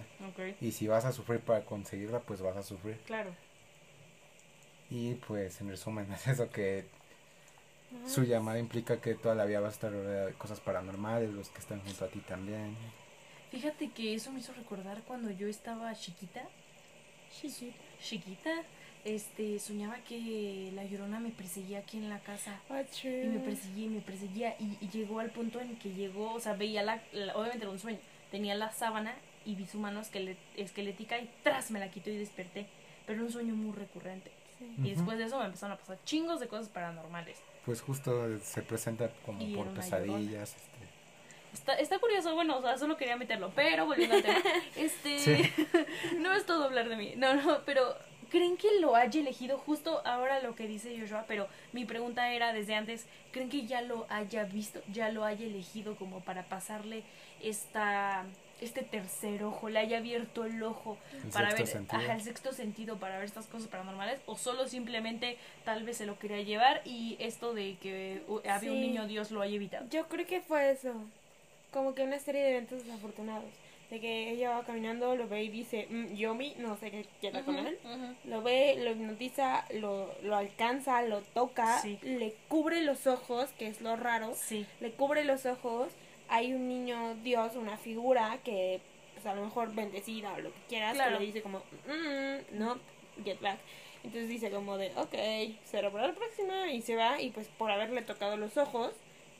[0.62, 2.98] Y si vas a sufrir para conseguirla, pues vas a sufrir.
[3.06, 3.34] claro.
[4.92, 6.86] Y pues en resumen es eso que
[8.08, 11.50] su llamada implica que toda la vida vas a estar rodeada de cosas paranormales, los
[11.50, 12.76] que están junto a ti también.
[13.52, 16.44] Fíjate que eso me hizo recordar cuando yo estaba chiquita,
[18.02, 18.64] chiquita,
[19.06, 22.60] este, soñaba que la llorona me perseguía aquí en la casa.
[22.70, 26.34] Ah, Y me perseguía y me perseguía y, y llegó al punto en que llegó,
[26.34, 28.00] o sea, veía la, la- obviamente era un sueño,
[28.32, 30.02] tenía la sábana y vi su mano
[30.58, 32.68] esquelética y tras me la quitó y desperté,
[33.06, 34.32] pero era un sueño muy recurrente.
[34.58, 34.66] Sí.
[34.84, 37.38] Y después de eso me empezaron a pasar chingos de cosas paranormales.
[37.66, 40.56] Pues justo se presenta como Y por pesadillas.
[40.56, 40.70] Este,
[41.54, 44.38] Está, está curioso, bueno, o sea, solo quería meterlo, pero volviendo al tema,
[44.76, 45.42] este, Sí.
[46.20, 47.96] no es todo hablar de mí, no, no, pero
[48.30, 51.26] ¿creen que lo haya elegido justo ahora lo que dice Joshua?
[51.28, 55.46] Pero mi pregunta era desde antes, ¿creen que ya lo haya visto, ya lo haya
[55.46, 57.04] elegido como para pasarle
[57.42, 58.26] esta,
[58.62, 62.98] este tercer ojo, le haya abierto el ojo El para ver, ajá, el sexto sentido
[62.98, 67.18] para ver estas cosas paranormales, o solo simplemente tal vez se lo quería llevar y
[67.20, 69.88] esto de que uh, había un niño Dios lo haya evitado?
[69.90, 70.94] Yo creo que fue eso.
[71.72, 73.46] Como que una serie de eventos desafortunados.
[73.90, 77.42] De que ella va caminando, lo ve y dice, "Mm, Yomi, no sé qué quiera
[77.42, 77.80] con Ujú, él.
[77.84, 78.16] ujú.
[78.26, 81.98] Lo ve, lo hipnotiza, lo, lo alcanza, lo toca, Sí.
[82.04, 84.34] le cubre los ojos, que es lo raro.
[84.36, 84.68] Sí.
[84.80, 85.92] Le cubre los ojos.
[86.28, 88.80] Hay un niño Dios, una figura que,
[89.16, 91.14] pues a lo mejor bendecida o lo que quieras, Claro.
[91.14, 92.78] que le dice como, "Mm, no,
[93.26, 93.58] get back.
[94.04, 96.72] Entonces dice como de, ok, será para la próxima.
[96.72, 98.94] Y se va, y pues por haberle tocado los ojos,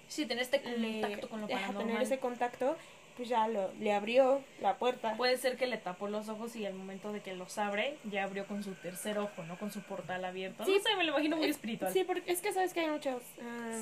[0.08, 1.86] Sí, tener este le- contacto con lo paranormal.
[1.86, 2.76] tener ese contacto,
[3.20, 5.18] pues ya lo, le abrió la puerta.
[5.18, 8.24] Puede ser que le tapó los ojos y al momento de que los abre, ya
[8.24, 9.60] abrió con su tercer ojo, ¿no?
[9.60, 10.64] Con su portal abierto.
[10.64, 10.72] Sí.
[10.72, 11.92] no sé, me lo imagino muy Es- espiritual.
[11.92, 13.22] Sí, porque es que sabes que hay muchos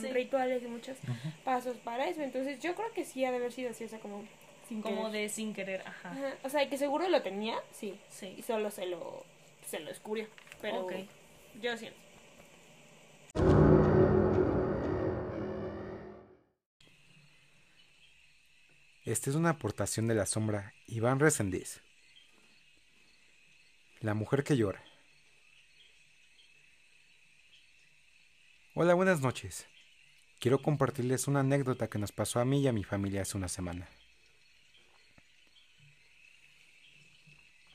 [0.02, 0.08] Sí.
[0.12, 0.98] rituales y muchos
[1.44, 2.24] pasos para eso.
[2.24, 4.26] Entonces yo creo que sí ha de haber sido así, o sea, como
[4.68, 5.12] sin Como querer.
[5.12, 6.10] de sin querer, ajá.
[6.14, 7.90] Ajá, O sea, que seguro lo tenía, sí.
[7.90, 8.42] Y Sí.
[8.42, 9.24] solo se lo,
[9.68, 10.26] se lo descubrió.
[10.62, 10.94] Pero Ok.
[11.62, 12.00] yo siento.
[19.08, 21.82] Esta es una aportación de la sombra Iván Resendiz.
[24.02, 24.84] La mujer que llora.
[28.76, 29.66] Hola, buenas noches.
[30.42, 33.48] quiero compartirles una anécdota que nos pasó a mí y a mi familia hace una
[33.48, 33.88] semana.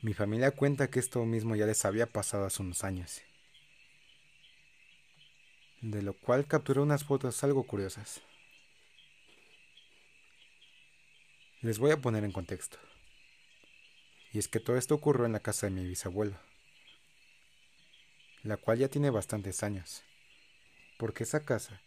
[0.02, 3.22] Mi familia cuenta que esto mismo ya les había pasado hace unos años,
[5.80, 8.20] de lo cual capturé unas fotos algo curiosas.
[11.62, 12.76] Les voy a poner en contexto.
[14.32, 16.36] Y es que todo esto ocurrió en la casa de mi bisabuelo,
[18.42, 20.02] la cual ya tiene bastantes años,
[20.98, 21.80] porque esa casa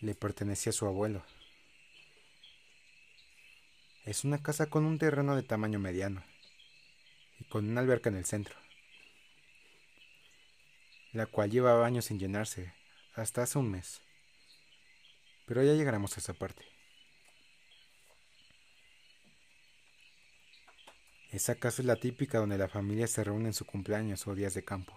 [0.00, 1.24] le pertenecía a su abuelo.
[4.04, 6.22] Es una casa con un terreno de tamaño mediano
[7.40, 8.54] y con una alberca en el centro,
[11.12, 12.74] la cual llevaba años sin llenarse,
[13.14, 14.02] hasta hace un mes.
[15.46, 16.73] Pero ya llegaremos a esa parte.
[21.34, 24.54] Esa casa es la típica donde la familia se reúne en su cumpleaños o días
[24.54, 24.96] de campo,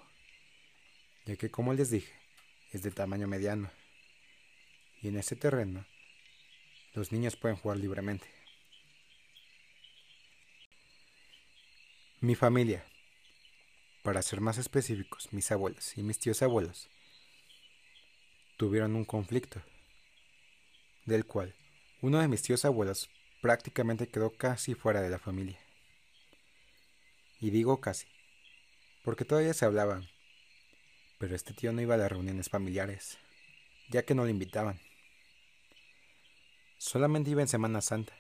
[1.26, 2.14] ya que como les dije,
[2.72, 3.72] es de tamaño mediano,
[5.02, 5.84] y en ese terreno
[6.94, 8.28] los niños pueden jugar libremente.
[12.20, 12.86] Mi familia,
[14.04, 16.88] para ser más específicos, mis abuelos y mis tíos abuelos,
[18.58, 19.60] tuvieron un conflicto,
[21.04, 21.56] del cual
[22.04, 23.10] uno de mis tíos abuelos
[23.42, 25.67] prácticamente quedó casi fuera de la familia.
[27.40, 28.08] Y digo casi,
[29.04, 30.08] porque todavía se hablaban,
[31.20, 33.18] pero este tío no iba a las reuniones familiares,
[33.90, 34.80] ya que no lo invitaban.
[36.78, 38.14] Solamente iba en Semana Santa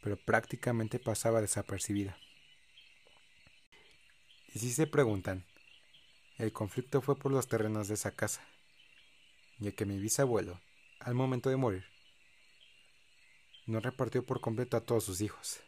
[0.00, 2.16] pero prácticamente pasaba desapercibida.
[4.54, 5.44] Y si se preguntan,
[6.38, 8.42] el conflicto fue por los terrenos de esa casa,
[9.58, 10.60] ya que mi bisabuelo,
[11.00, 11.84] al momento de morir,
[13.66, 15.60] no repartió por completo a todos sus hijos.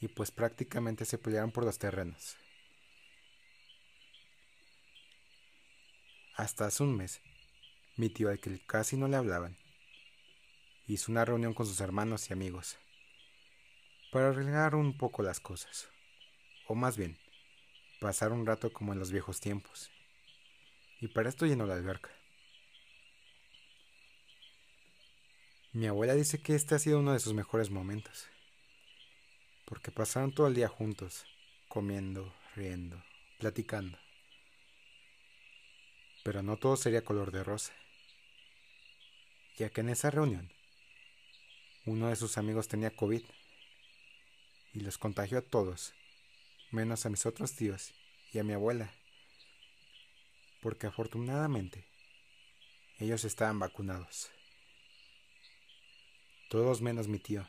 [0.00, 2.36] Y pues prácticamente se pelearon por los terrenos.
[6.36, 7.20] Hasta hace un mes,
[7.96, 9.56] mi tío al que casi no le hablaban,
[10.86, 12.78] hizo una reunión con sus hermanos y amigos
[14.10, 15.88] para arreglar un poco las cosas,
[16.66, 17.18] o más bien,
[18.00, 19.90] pasar un rato como en los viejos tiempos.
[21.00, 22.10] Y para esto llenó la alberca.
[25.72, 28.26] Mi abuela dice que este ha sido uno de sus mejores momentos,
[29.68, 31.26] porque pasaron todo el día juntos,
[31.68, 33.04] comiendo, riendo,
[33.38, 33.98] platicando.
[36.24, 37.74] Pero no todo sería color de rosa,
[39.58, 40.50] ya que en esa reunión
[41.84, 43.22] uno de sus amigos tenía COVID
[44.72, 45.92] y los contagió a todos,
[46.70, 47.92] menos a mis otros tíos
[48.32, 48.90] y a mi abuela,
[50.62, 51.84] porque afortunadamente
[52.98, 54.30] ellos estaban vacunados.
[56.48, 57.46] Todos menos mi tío,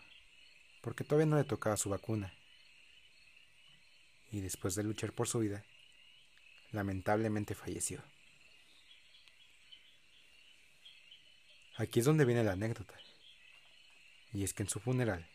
[0.81, 2.33] porque todavía no le tocaba su vacuna.
[4.31, 5.63] Y después de luchar por su vida,
[6.71, 8.03] lamentablemente falleció.
[11.77, 12.93] Aquí es donde viene la anécdota.
[14.33, 15.27] Y es que en su funeral,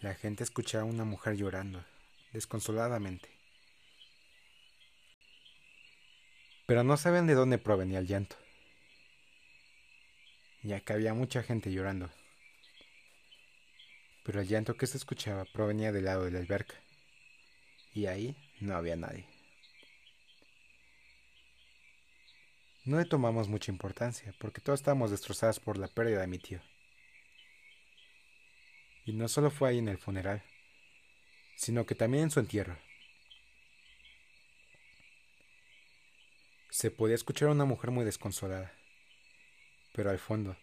[0.00, 1.84] la gente escuchaba a una mujer llorando,
[2.32, 3.28] desconsoladamente.
[6.66, 8.36] Pero no saben de dónde provenía el llanto,
[10.62, 12.10] ya que había mucha gente llorando.
[14.24, 16.74] Pero el llanto que se escuchaba provenía del lado de la alberca,
[17.92, 19.28] y ahí no había nadie.
[22.84, 26.60] No le tomamos mucha importancia, porque todos estábamos destrozados por la pérdida de mi tío.
[29.06, 30.42] Y no solo fue ahí en el funeral,
[31.56, 32.78] sino que también en su entierro.
[36.68, 38.74] Se podía escuchar a una mujer muy desconsolada,
[39.94, 40.56] pero al fondo,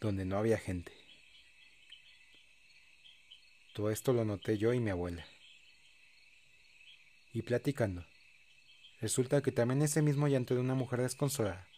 [0.00, 0.99] donde no había gente.
[3.72, 5.24] Todo esto lo noté yo y mi abuela.
[7.32, 8.04] Y platicando,
[9.00, 11.68] resulta que también ese mismo llanto de una mujer desconsolada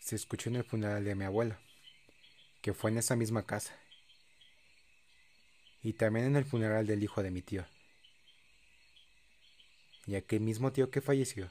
[0.00, 1.56] se escuchó en el funeral de mi abuelo,
[2.62, 3.76] que fue en esa misma casa
[5.82, 7.66] y también en el funeral del hijo de mi tío.
[10.06, 11.50] Y aquel mismo tío que falleció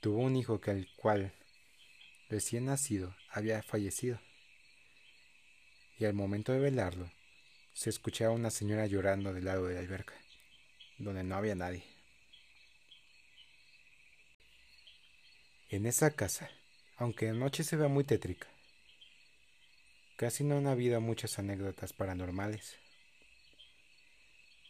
[0.00, 1.32] tuvo un hijo que al cual
[2.30, 4.20] recién nacido había fallecido.
[5.98, 7.10] Y al momento de velarlo,
[7.78, 10.14] se escuchaba una señora llorando del lado de la alberca,
[10.98, 11.84] donde no había nadie.
[15.68, 16.50] En esa casa,
[16.96, 18.48] aunque de noche se vea muy tétrica,
[20.16, 22.74] Casi no han habido muchas anécdotas paranormales.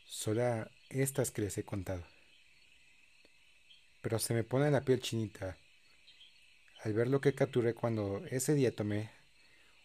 [0.04, 2.04] Solo estas que les he contado.
[4.02, 5.56] Pero se me pone la piel chinita
[6.82, 9.10] al ver lo que capturé cuando ese día tomé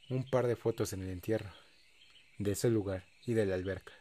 [0.09, 1.53] un par de fotos en el entierro
[2.39, 3.93] de ese lugar y de la alberca.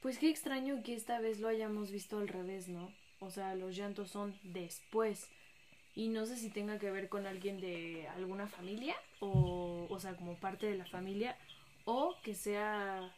[0.00, 2.92] Pues qué extraño que esta vez lo hayamos visto al revés, ¿no?
[3.20, 5.28] O sea, los llantos son después.
[5.94, 10.16] Y no sé si tenga que ver con alguien de alguna familia, o, o sea,
[10.16, 11.36] como parte de la familia,
[11.84, 13.12] o que sea,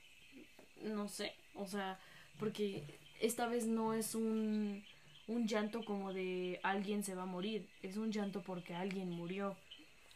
[0.82, 2.00] no sé, o sea,
[2.38, 2.84] porque
[3.20, 4.84] esta vez no es un,
[5.26, 9.56] un llanto como de alguien se va a morir, es un llanto porque alguien murió.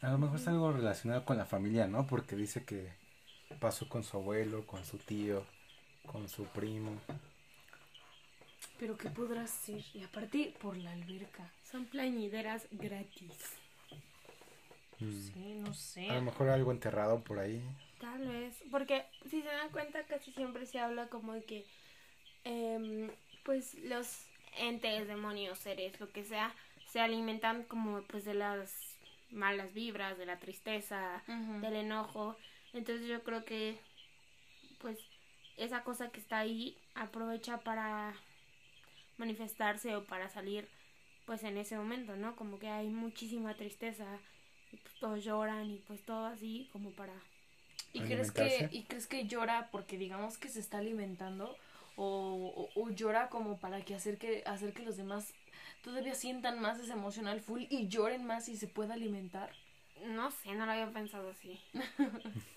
[0.05, 2.07] A lo mejor es algo relacionado con la familia, ¿no?
[2.07, 2.93] Porque dice que
[3.59, 5.43] pasó con su abuelo, con su tío,
[6.05, 7.01] con su primo.
[8.79, 9.83] Pero ¿qué podrá ser?
[9.95, 11.51] Y aparte por la alberca.
[11.71, 13.33] Son plañideras gratis.
[15.01, 15.11] Mm.
[15.11, 16.11] Sí, no sé.
[16.11, 17.63] A lo mejor algo enterrado por ahí.
[17.99, 21.65] Tal vez, porque si se dan cuenta casi siempre se habla como de que
[22.45, 23.11] em,
[23.43, 24.27] pues los
[24.59, 26.55] entes, demonios, seres, lo que sea,
[26.93, 28.94] se alimentan como pues de las
[29.31, 31.23] malas vibras, de la tristeza,
[31.61, 32.37] del enojo.
[32.73, 33.79] Entonces yo creo que
[34.79, 34.99] pues
[35.57, 38.15] esa cosa que está ahí aprovecha para
[39.17, 40.69] manifestarse o para salir
[41.27, 42.37] pues en ese momento, ¿no?
[42.37, 44.19] Como que hay muchísima tristeza
[44.73, 47.15] y pues todos lloran y pues todo así como para
[47.95, 48.69] ¿Y crees, que.
[48.73, 51.57] ¿Y crees que llora porque digamos que se está alimentando?
[51.97, 55.33] O, o, o llora como para que hacer, que hacer que los demás
[55.85, 59.51] todavía sientan más ese emocional full y lloren más y se pueda alimentar?
[60.07, 61.61] No sé, no lo había pensado así.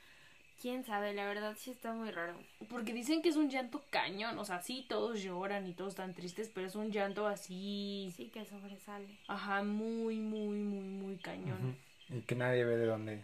[0.62, 2.36] Quién sabe, la verdad sí está muy raro.
[2.70, 6.14] Porque dicen que es un llanto cañón, o sea, sí, todos lloran y todos están
[6.14, 9.08] tristes, pero es un llanto así, Sí que sobresale.
[9.28, 11.76] ajá, muy, muy, muy, muy cañón.
[12.10, 13.24] Y que nadie ve de dónde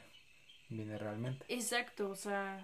[0.70, 1.46] viene realmente.
[1.48, 2.60] Exacto, o sea,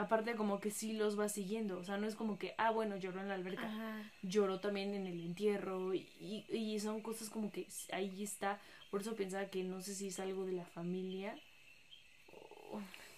[0.00, 2.96] aparte como que sí los va siguiendo, o sea, no es como que, ah, bueno,
[2.96, 4.02] lloró en la alberca, Ajá.
[4.22, 9.00] lloró también en el entierro y, y, y son cosas como que ahí está, por
[9.02, 11.36] eso pensaba que no sé si es algo de la familia.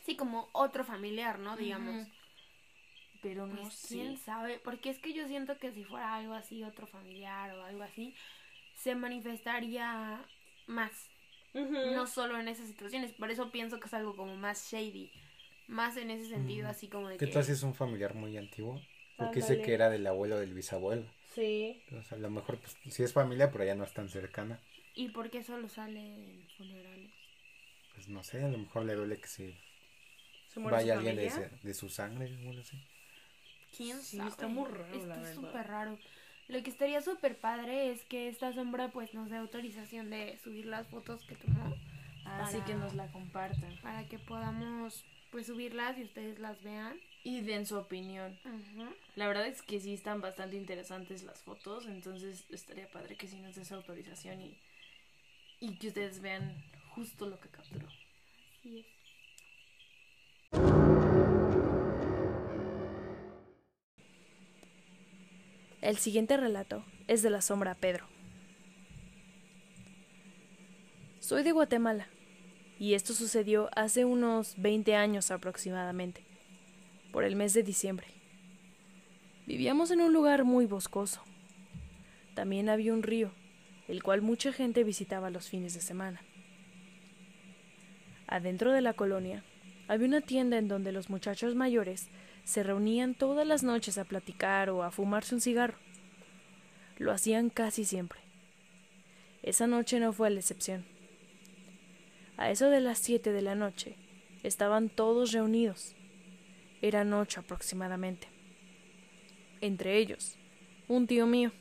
[0.04, 1.56] Sí, como otro familiar, ¿no?
[1.56, 2.06] Digamos.
[3.22, 3.94] Pero no Pues sé.
[3.94, 7.62] quién sabe, porque es que yo siento que si fuera algo así, otro familiar o
[7.64, 8.14] algo así,
[8.74, 10.24] se manifestaría
[10.66, 11.08] más.
[11.54, 15.12] No solo en esas situaciones, por eso pienso que es algo como más shady.
[15.68, 16.70] Más en ese sentido, Mm.
[16.70, 17.32] así como de ¿Qué que...
[17.32, 18.80] tal si es un familiar muy antiguo?
[19.16, 19.62] Porque dice Ándale.
[19.66, 21.04] que era del abuelo del bisabuelo.
[21.34, 21.80] Sí.
[21.88, 24.60] Entonces, a lo mejor, pues, sí es familia, pero ya no es tan cercana.
[24.94, 27.10] ¿Y por qué solo sale en funerales?
[27.94, 29.54] Pues no sé, a lo mejor le duele que se
[30.48, 32.26] ¿Se muere vaya su alguien de, de su sangre
[32.60, 32.78] así.
[33.76, 34.28] ¿Quién Sí, sabe?
[34.30, 35.98] está muy raro, Está súper raro.
[36.48, 40.66] Lo que estaría súper padre es que esta sombra pues nos dé autorización de subir
[40.66, 41.74] las fotos que tomó
[42.26, 43.78] Así para- que nos la compartan.
[43.82, 47.00] para que podamos pues subirlas y ustedes las vean.
[47.24, 48.38] Y den su opinión.
[48.44, 48.92] Ajá.
[49.16, 53.38] La verdad es que sí están bastante interesantes las fotos, entonces estaría padre que sí
[53.40, 54.58] nos des autorización y,
[55.60, 56.54] y que ustedes vean
[56.94, 57.88] justo lo que capturó.
[58.58, 58.86] Así es.
[65.80, 68.06] El siguiente relato es de la sombra Pedro.
[71.20, 72.08] Soy de Guatemala
[72.82, 76.24] y esto sucedió hace unos 20 años aproximadamente,
[77.12, 78.08] por el mes de diciembre.
[79.46, 81.22] Vivíamos en un lugar muy boscoso.
[82.34, 83.30] También había un río,
[83.86, 86.22] el cual mucha gente visitaba los fines de semana.
[88.26, 89.44] Adentro de la colonia
[89.86, 92.08] había una tienda en donde los muchachos mayores
[92.42, 95.78] se reunían todas las noches a platicar o a fumarse un cigarro.
[96.98, 98.18] Lo hacían casi siempre.
[99.44, 100.91] Esa noche no fue la excepción.
[102.36, 103.96] A eso de las siete de la noche
[104.42, 105.94] estaban todos reunidos.
[106.80, 108.28] Eran ocho aproximadamente.
[109.60, 110.36] Entre ellos,
[110.88, 111.52] un tío mío.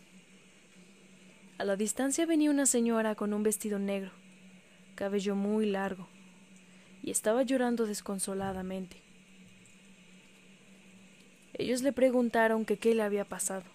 [1.59, 4.11] A la distancia venía una señora con un vestido negro,
[4.95, 6.07] cabello muy largo,
[7.03, 8.97] y estaba llorando desconsoladamente.
[11.53, 13.65] Ellos le preguntaron que qué le había pasado.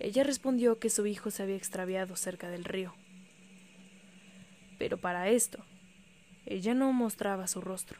[0.00, 2.92] Ella respondió que su hijo se había extraviado cerca del río.
[4.78, 5.64] Pero para esto,
[6.44, 7.98] ella no mostraba su rostro.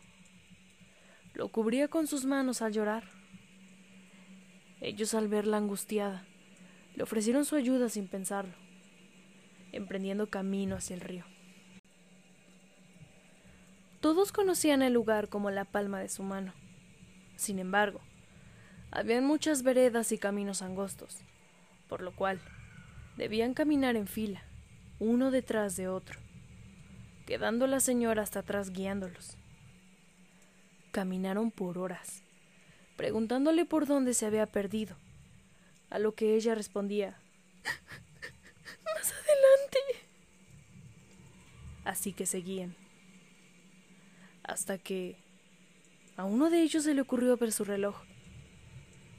[1.35, 3.05] Lo cubría con sus manos al llorar.
[4.81, 6.25] Ellos al verla angustiada,
[6.95, 8.55] le ofrecieron su ayuda sin pensarlo,
[9.73, 11.25] emprendiendo camino hacia el río.
[14.01, 16.55] Todos conocían el lugar como la palma de su mano.
[17.37, 18.01] Sin embargo,
[18.91, 21.19] habían muchas veredas y caminos angostos,
[21.89, 22.41] por lo cual
[23.17, 24.43] debían caminar en fila,
[24.99, 26.21] uno detrás de otro,
[27.27, 29.37] quedando la señora hasta atrás guiándolos.
[30.93, 32.23] Caminaron por horas,
[32.97, 34.97] preguntándole por dónde se había perdido,
[35.91, 37.19] a lo que ella respondía,
[38.85, 39.79] Más adelante.
[41.85, 42.75] Así que seguían,
[44.43, 45.17] hasta que
[46.17, 47.97] a uno de ellos se le ocurrió ver su reloj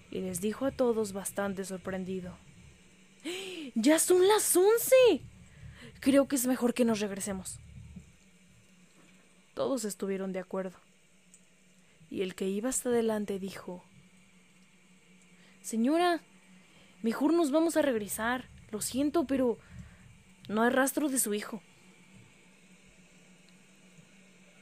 [0.10, 2.38] y les dijo a todos bastante sorprendido.
[3.76, 5.22] ¡Ya son las once!
[6.00, 7.60] Creo que es mejor que nos regresemos.
[9.58, 10.78] Todos estuvieron de acuerdo.
[12.12, 13.84] Y el que iba hasta adelante dijo,
[15.62, 16.22] Señora,
[17.02, 18.50] mejor nos vamos a regresar.
[18.70, 19.58] Lo siento, pero
[20.48, 21.64] no hay rastro de su hijo.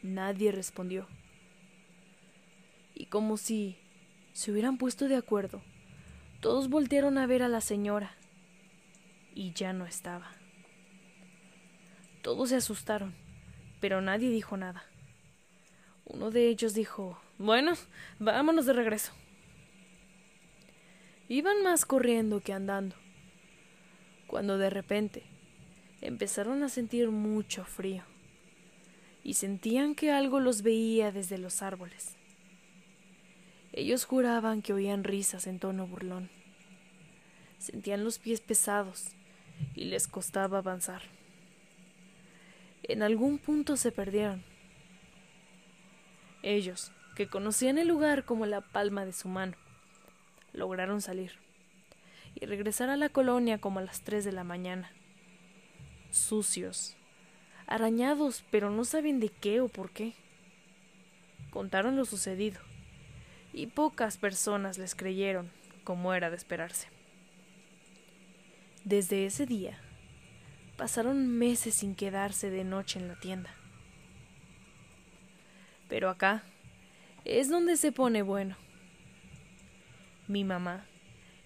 [0.01, 1.09] Nadie respondió.
[2.93, 3.77] Y como si
[4.31, 5.61] se hubieran puesto de acuerdo,
[6.39, 8.15] todos voltearon a ver a la señora.
[9.33, 10.31] Y ya no estaba.
[12.21, 13.13] Todos se asustaron,
[13.85, 14.83] pero nadie dijo nada.
[16.05, 17.73] Uno de ellos dijo, bueno,
[18.17, 19.11] vámonos de regreso.
[21.29, 22.95] Iban más corriendo que andando,
[24.25, 25.21] cuando de repente
[26.01, 28.01] empezaron a sentir mucho frío
[29.23, 32.15] y sentían que algo los veía desde los árboles.
[33.71, 36.31] Ellos juraban que oían risas en tono burlón.
[37.59, 39.09] Sentían los pies pesados
[39.75, 41.03] y les costaba avanzar.
[42.87, 44.43] En algún punto se perdieron.
[46.43, 49.57] Ellos, que conocían el lugar como la palma de su mano,
[50.53, 51.31] lograron salir
[52.35, 54.91] y regresar a la colonia como a las tres de la mañana.
[56.11, 56.95] Sucios,
[57.65, 60.13] arañados, pero no saben de qué o por qué.
[61.49, 62.59] Contaron lo sucedido,
[63.51, 65.49] y pocas personas les creyeron,
[65.83, 66.87] como era de esperarse.
[68.83, 69.79] Desde ese día,
[70.77, 73.49] pasaron meses sin quedarse de noche en la tienda.
[75.87, 76.43] Pero acá
[77.23, 78.55] es donde se pone bueno.
[80.27, 80.85] Mi mamá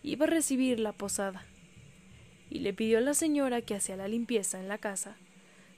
[0.04, 1.46] iba a recibir la posada
[2.50, 5.18] y le pidió a la señora que hacía la limpieza en la casa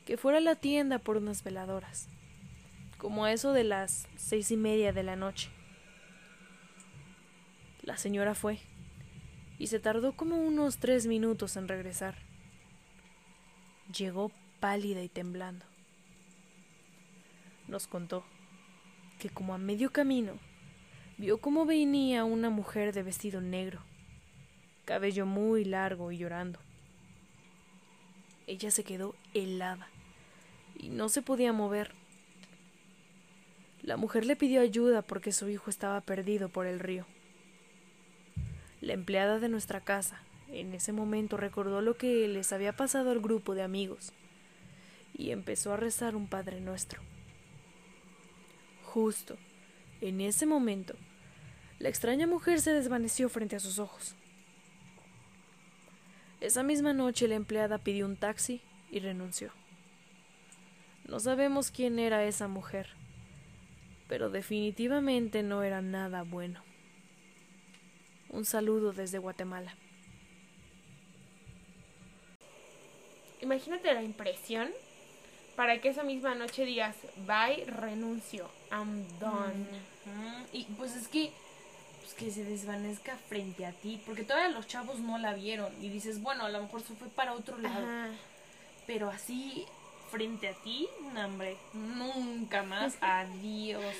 [0.06, 2.10] que fuera a la tienda por unas veladoras,
[2.98, 5.50] como eso de las seis y media de la noche.
[7.84, 8.60] La señora fue
[9.60, 12.31] y se tardó como unos tres minutos en regresar.
[13.98, 15.66] Llegó pálida y temblando.
[17.68, 18.24] Nos contó
[19.20, 20.34] que como a medio camino
[21.18, 23.82] vio cómo venía una mujer de vestido negro,
[24.86, 26.60] cabello muy largo y llorando.
[28.48, 29.88] Ella se quedó helada
[30.76, 31.94] y no se podía mover.
[33.82, 37.06] La mujer le pidió ayuda porque su hijo estaba perdido por el río.
[38.80, 40.22] La empleada de nuestra casa
[40.52, 44.12] en ese momento recordó lo que les había pasado al grupo de amigos
[45.14, 47.02] y empezó a rezar un Padre Nuestro.
[48.84, 49.38] Justo
[50.02, 50.96] en ese momento,
[51.80, 54.16] la extraña mujer se desvaneció frente a sus ojos.
[56.40, 59.52] Esa misma noche la empleada pidió un taxi y renunció.
[61.08, 62.88] No sabemos quién era esa mujer,
[64.08, 66.64] pero definitivamente no era nada bueno.
[68.30, 69.76] Un saludo desde Guatemala.
[73.42, 74.70] Imagínate la impresión
[75.56, 76.96] para que esa misma noche digas,
[77.28, 79.66] bye, renuncio, I'm done.
[80.54, 81.32] Y pues es que
[82.02, 85.90] pues que se desvanezca frente a ti, porque todavía los chavos no la vieron y
[85.90, 88.10] dices, bueno, a lo mejor se fue para otro lado, Ajá.
[88.88, 89.66] pero así
[90.10, 93.96] frente a ti, no, hombre, nunca más, adiós.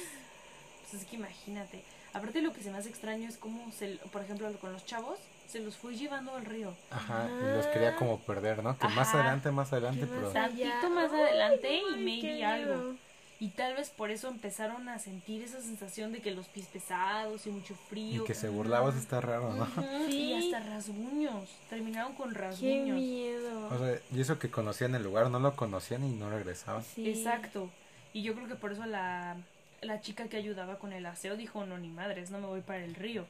[0.90, 1.84] Pues es que imagínate.
[2.14, 5.20] Aparte lo que se me hace extraño es como, se, por ejemplo, con los chavos,
[5.52, 6.74] se los fue llevando al río.
[6.90, 8.78] Ajá, y los quería como perder, ¿no?
[8.78, 10.22] Que más adelante, más adelante, ¿Qué pero...
[10.24, 12.96] más Tantito más adelante Ay, y maybe qué algo.
[13.40, 17.48] Y tal vez por eso empezaron a sentir esa sensación de que los pies pesados
[17.48, 18.24] y mucho Y frío.
[18.24, 19.64] que se burlabas está raro, ¿no?
[19.64, 20.34] Ujú, Y Sí.
[20.54, 21.50] hasta rasguños.
[21.68, 22.96] Terminaron con Qué rasguños.
[23.00, 23.68] miedo.
[23.70, 26.84] O sea, y eso que conocían el lugar, no lo conocían y no regresaban.
[26.84, 27.10] Sí.
[27.10, 27.70] Exacto.
[28.14, 29.36] Y yo creo que por eso la,
[29.82, 32.84] la chica que ayudaba con el aseo dijo, no, ni madres, no me voy para
[32.86, 33.26] el río.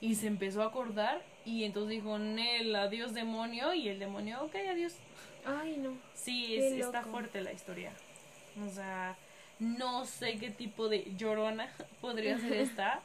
[0.00, 3.72] Y se empezó a acordar y entonces dijo, Nel, adiós demonio.
[3.72, 4.94] Y el demonio, ok, adiós.
[5.44, 5.96] Ay, no.
[6.14, 7.92] Sí, es, está fuerte la historia.
[8.66, 9.16] O sea,
[9.60, 13.00] no sé qué tipo de llorona podría ser esta.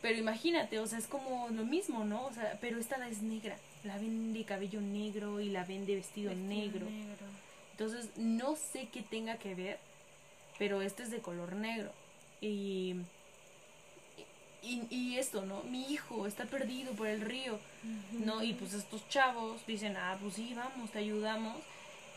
[0.00, 2.26] Pero imagínate, o sea, es como lo mismo, ¿no?
[2.26, 3.56] O sea, pero esta es negra.
[3.82, 6.86] La ven de cabello negro y la ven de vestido, Vestido negro.
[7.72, 9.78] Entonces, no sé qué tenga que ver,
[10.58, 11.90] pero este es de color negro.
[12.40, 12.96] Y,
[14.64, 15.62] y, y esto, ¿no?
[15.64, 17.58] Mi hijo está perdido por el río,
[18.12, 18.42] ¿no?
[18.42, 21.56] Y pues estos chavos dicen, ah, pues sí, vamos, te ayudamos.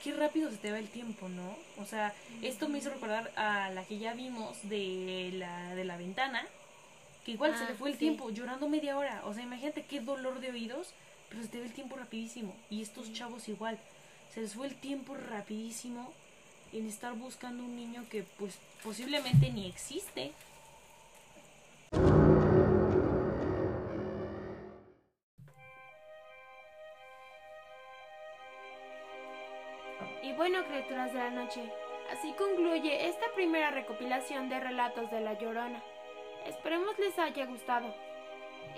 [0.03, 1.55] Qué rápido se te va el tiempo, ¿no?
[1.81, 5.97] O sea, esto me hizo recordar a la que ya vimos de la, de la
[5.97, 6.45] ventana,
[7.25, 7.99] que igual se Ah, le fue el sí.
[8.01, 9.21] tiempo llorando media hora.
[9.25, 10.93] O sea, imagínate qué dolor de oídos,
[11.29, 12.55] pero se te va el tiempo rapidísimo.
[12.69, 13.77] Y estos chavos igual,
[14.33, 16.13] se les fue el tiempo rapidísimo
[16.73, 20.31] en estar buscando un niño que pues posiblemente ni existe.
[30.37, 31.61] Bueno, criaturas de la noche,
[32.11, 35.81] así concluye esta primera recopilación de relatos de La Llorona.
[36.45, 37.91] Esperemos les haya gustado.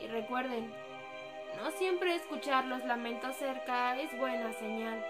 [0.01, 0.73] Y recuerden,
[1.57, 5.05] no siempre escuchar los lamentos cerca es buena señal.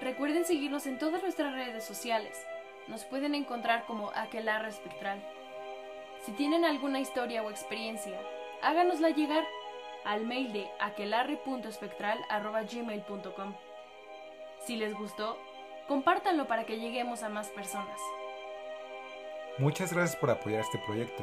[0.00, 2.42] Recuerden seguirnos en todas nuestras redes sociales.
[2.88, 5.22] Nos pueden encontrar como Aquelarre Espectral.
[6.24, 8.18] Si tienen alguna historia o experiencia,
[8.62, 9.44] háganosla llegar
[10.04, 13.69] al mail de aquelarre.espectral.gmail.com.
[14.66, 15.38] Si les gustó,
[15.88, 18.00] compártanlo para que lleguemos a más personas.
[19.58, 21.22] Muchas gracias por apoyar este proyecto.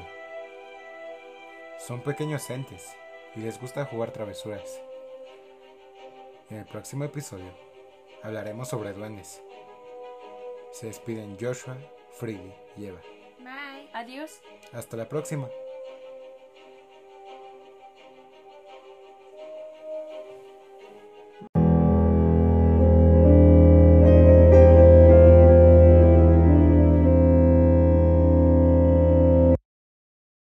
[1.79, 2.95] Son pequeños entes
[3.35, 4.81] y les gusta jugar travesuras.
[6.49, 7.51] En el próximo episodio
[8.23, 9.41] hablaremos sobre duendes.
[10.71, 11.77] Se despiden Joshua,
[12.11, 13.01] Freddy y Eva.
[13.39, 13.89] Bye.
[13.93, 14.41] Adiós.
[14.73, 15.47] Hasta la próxima.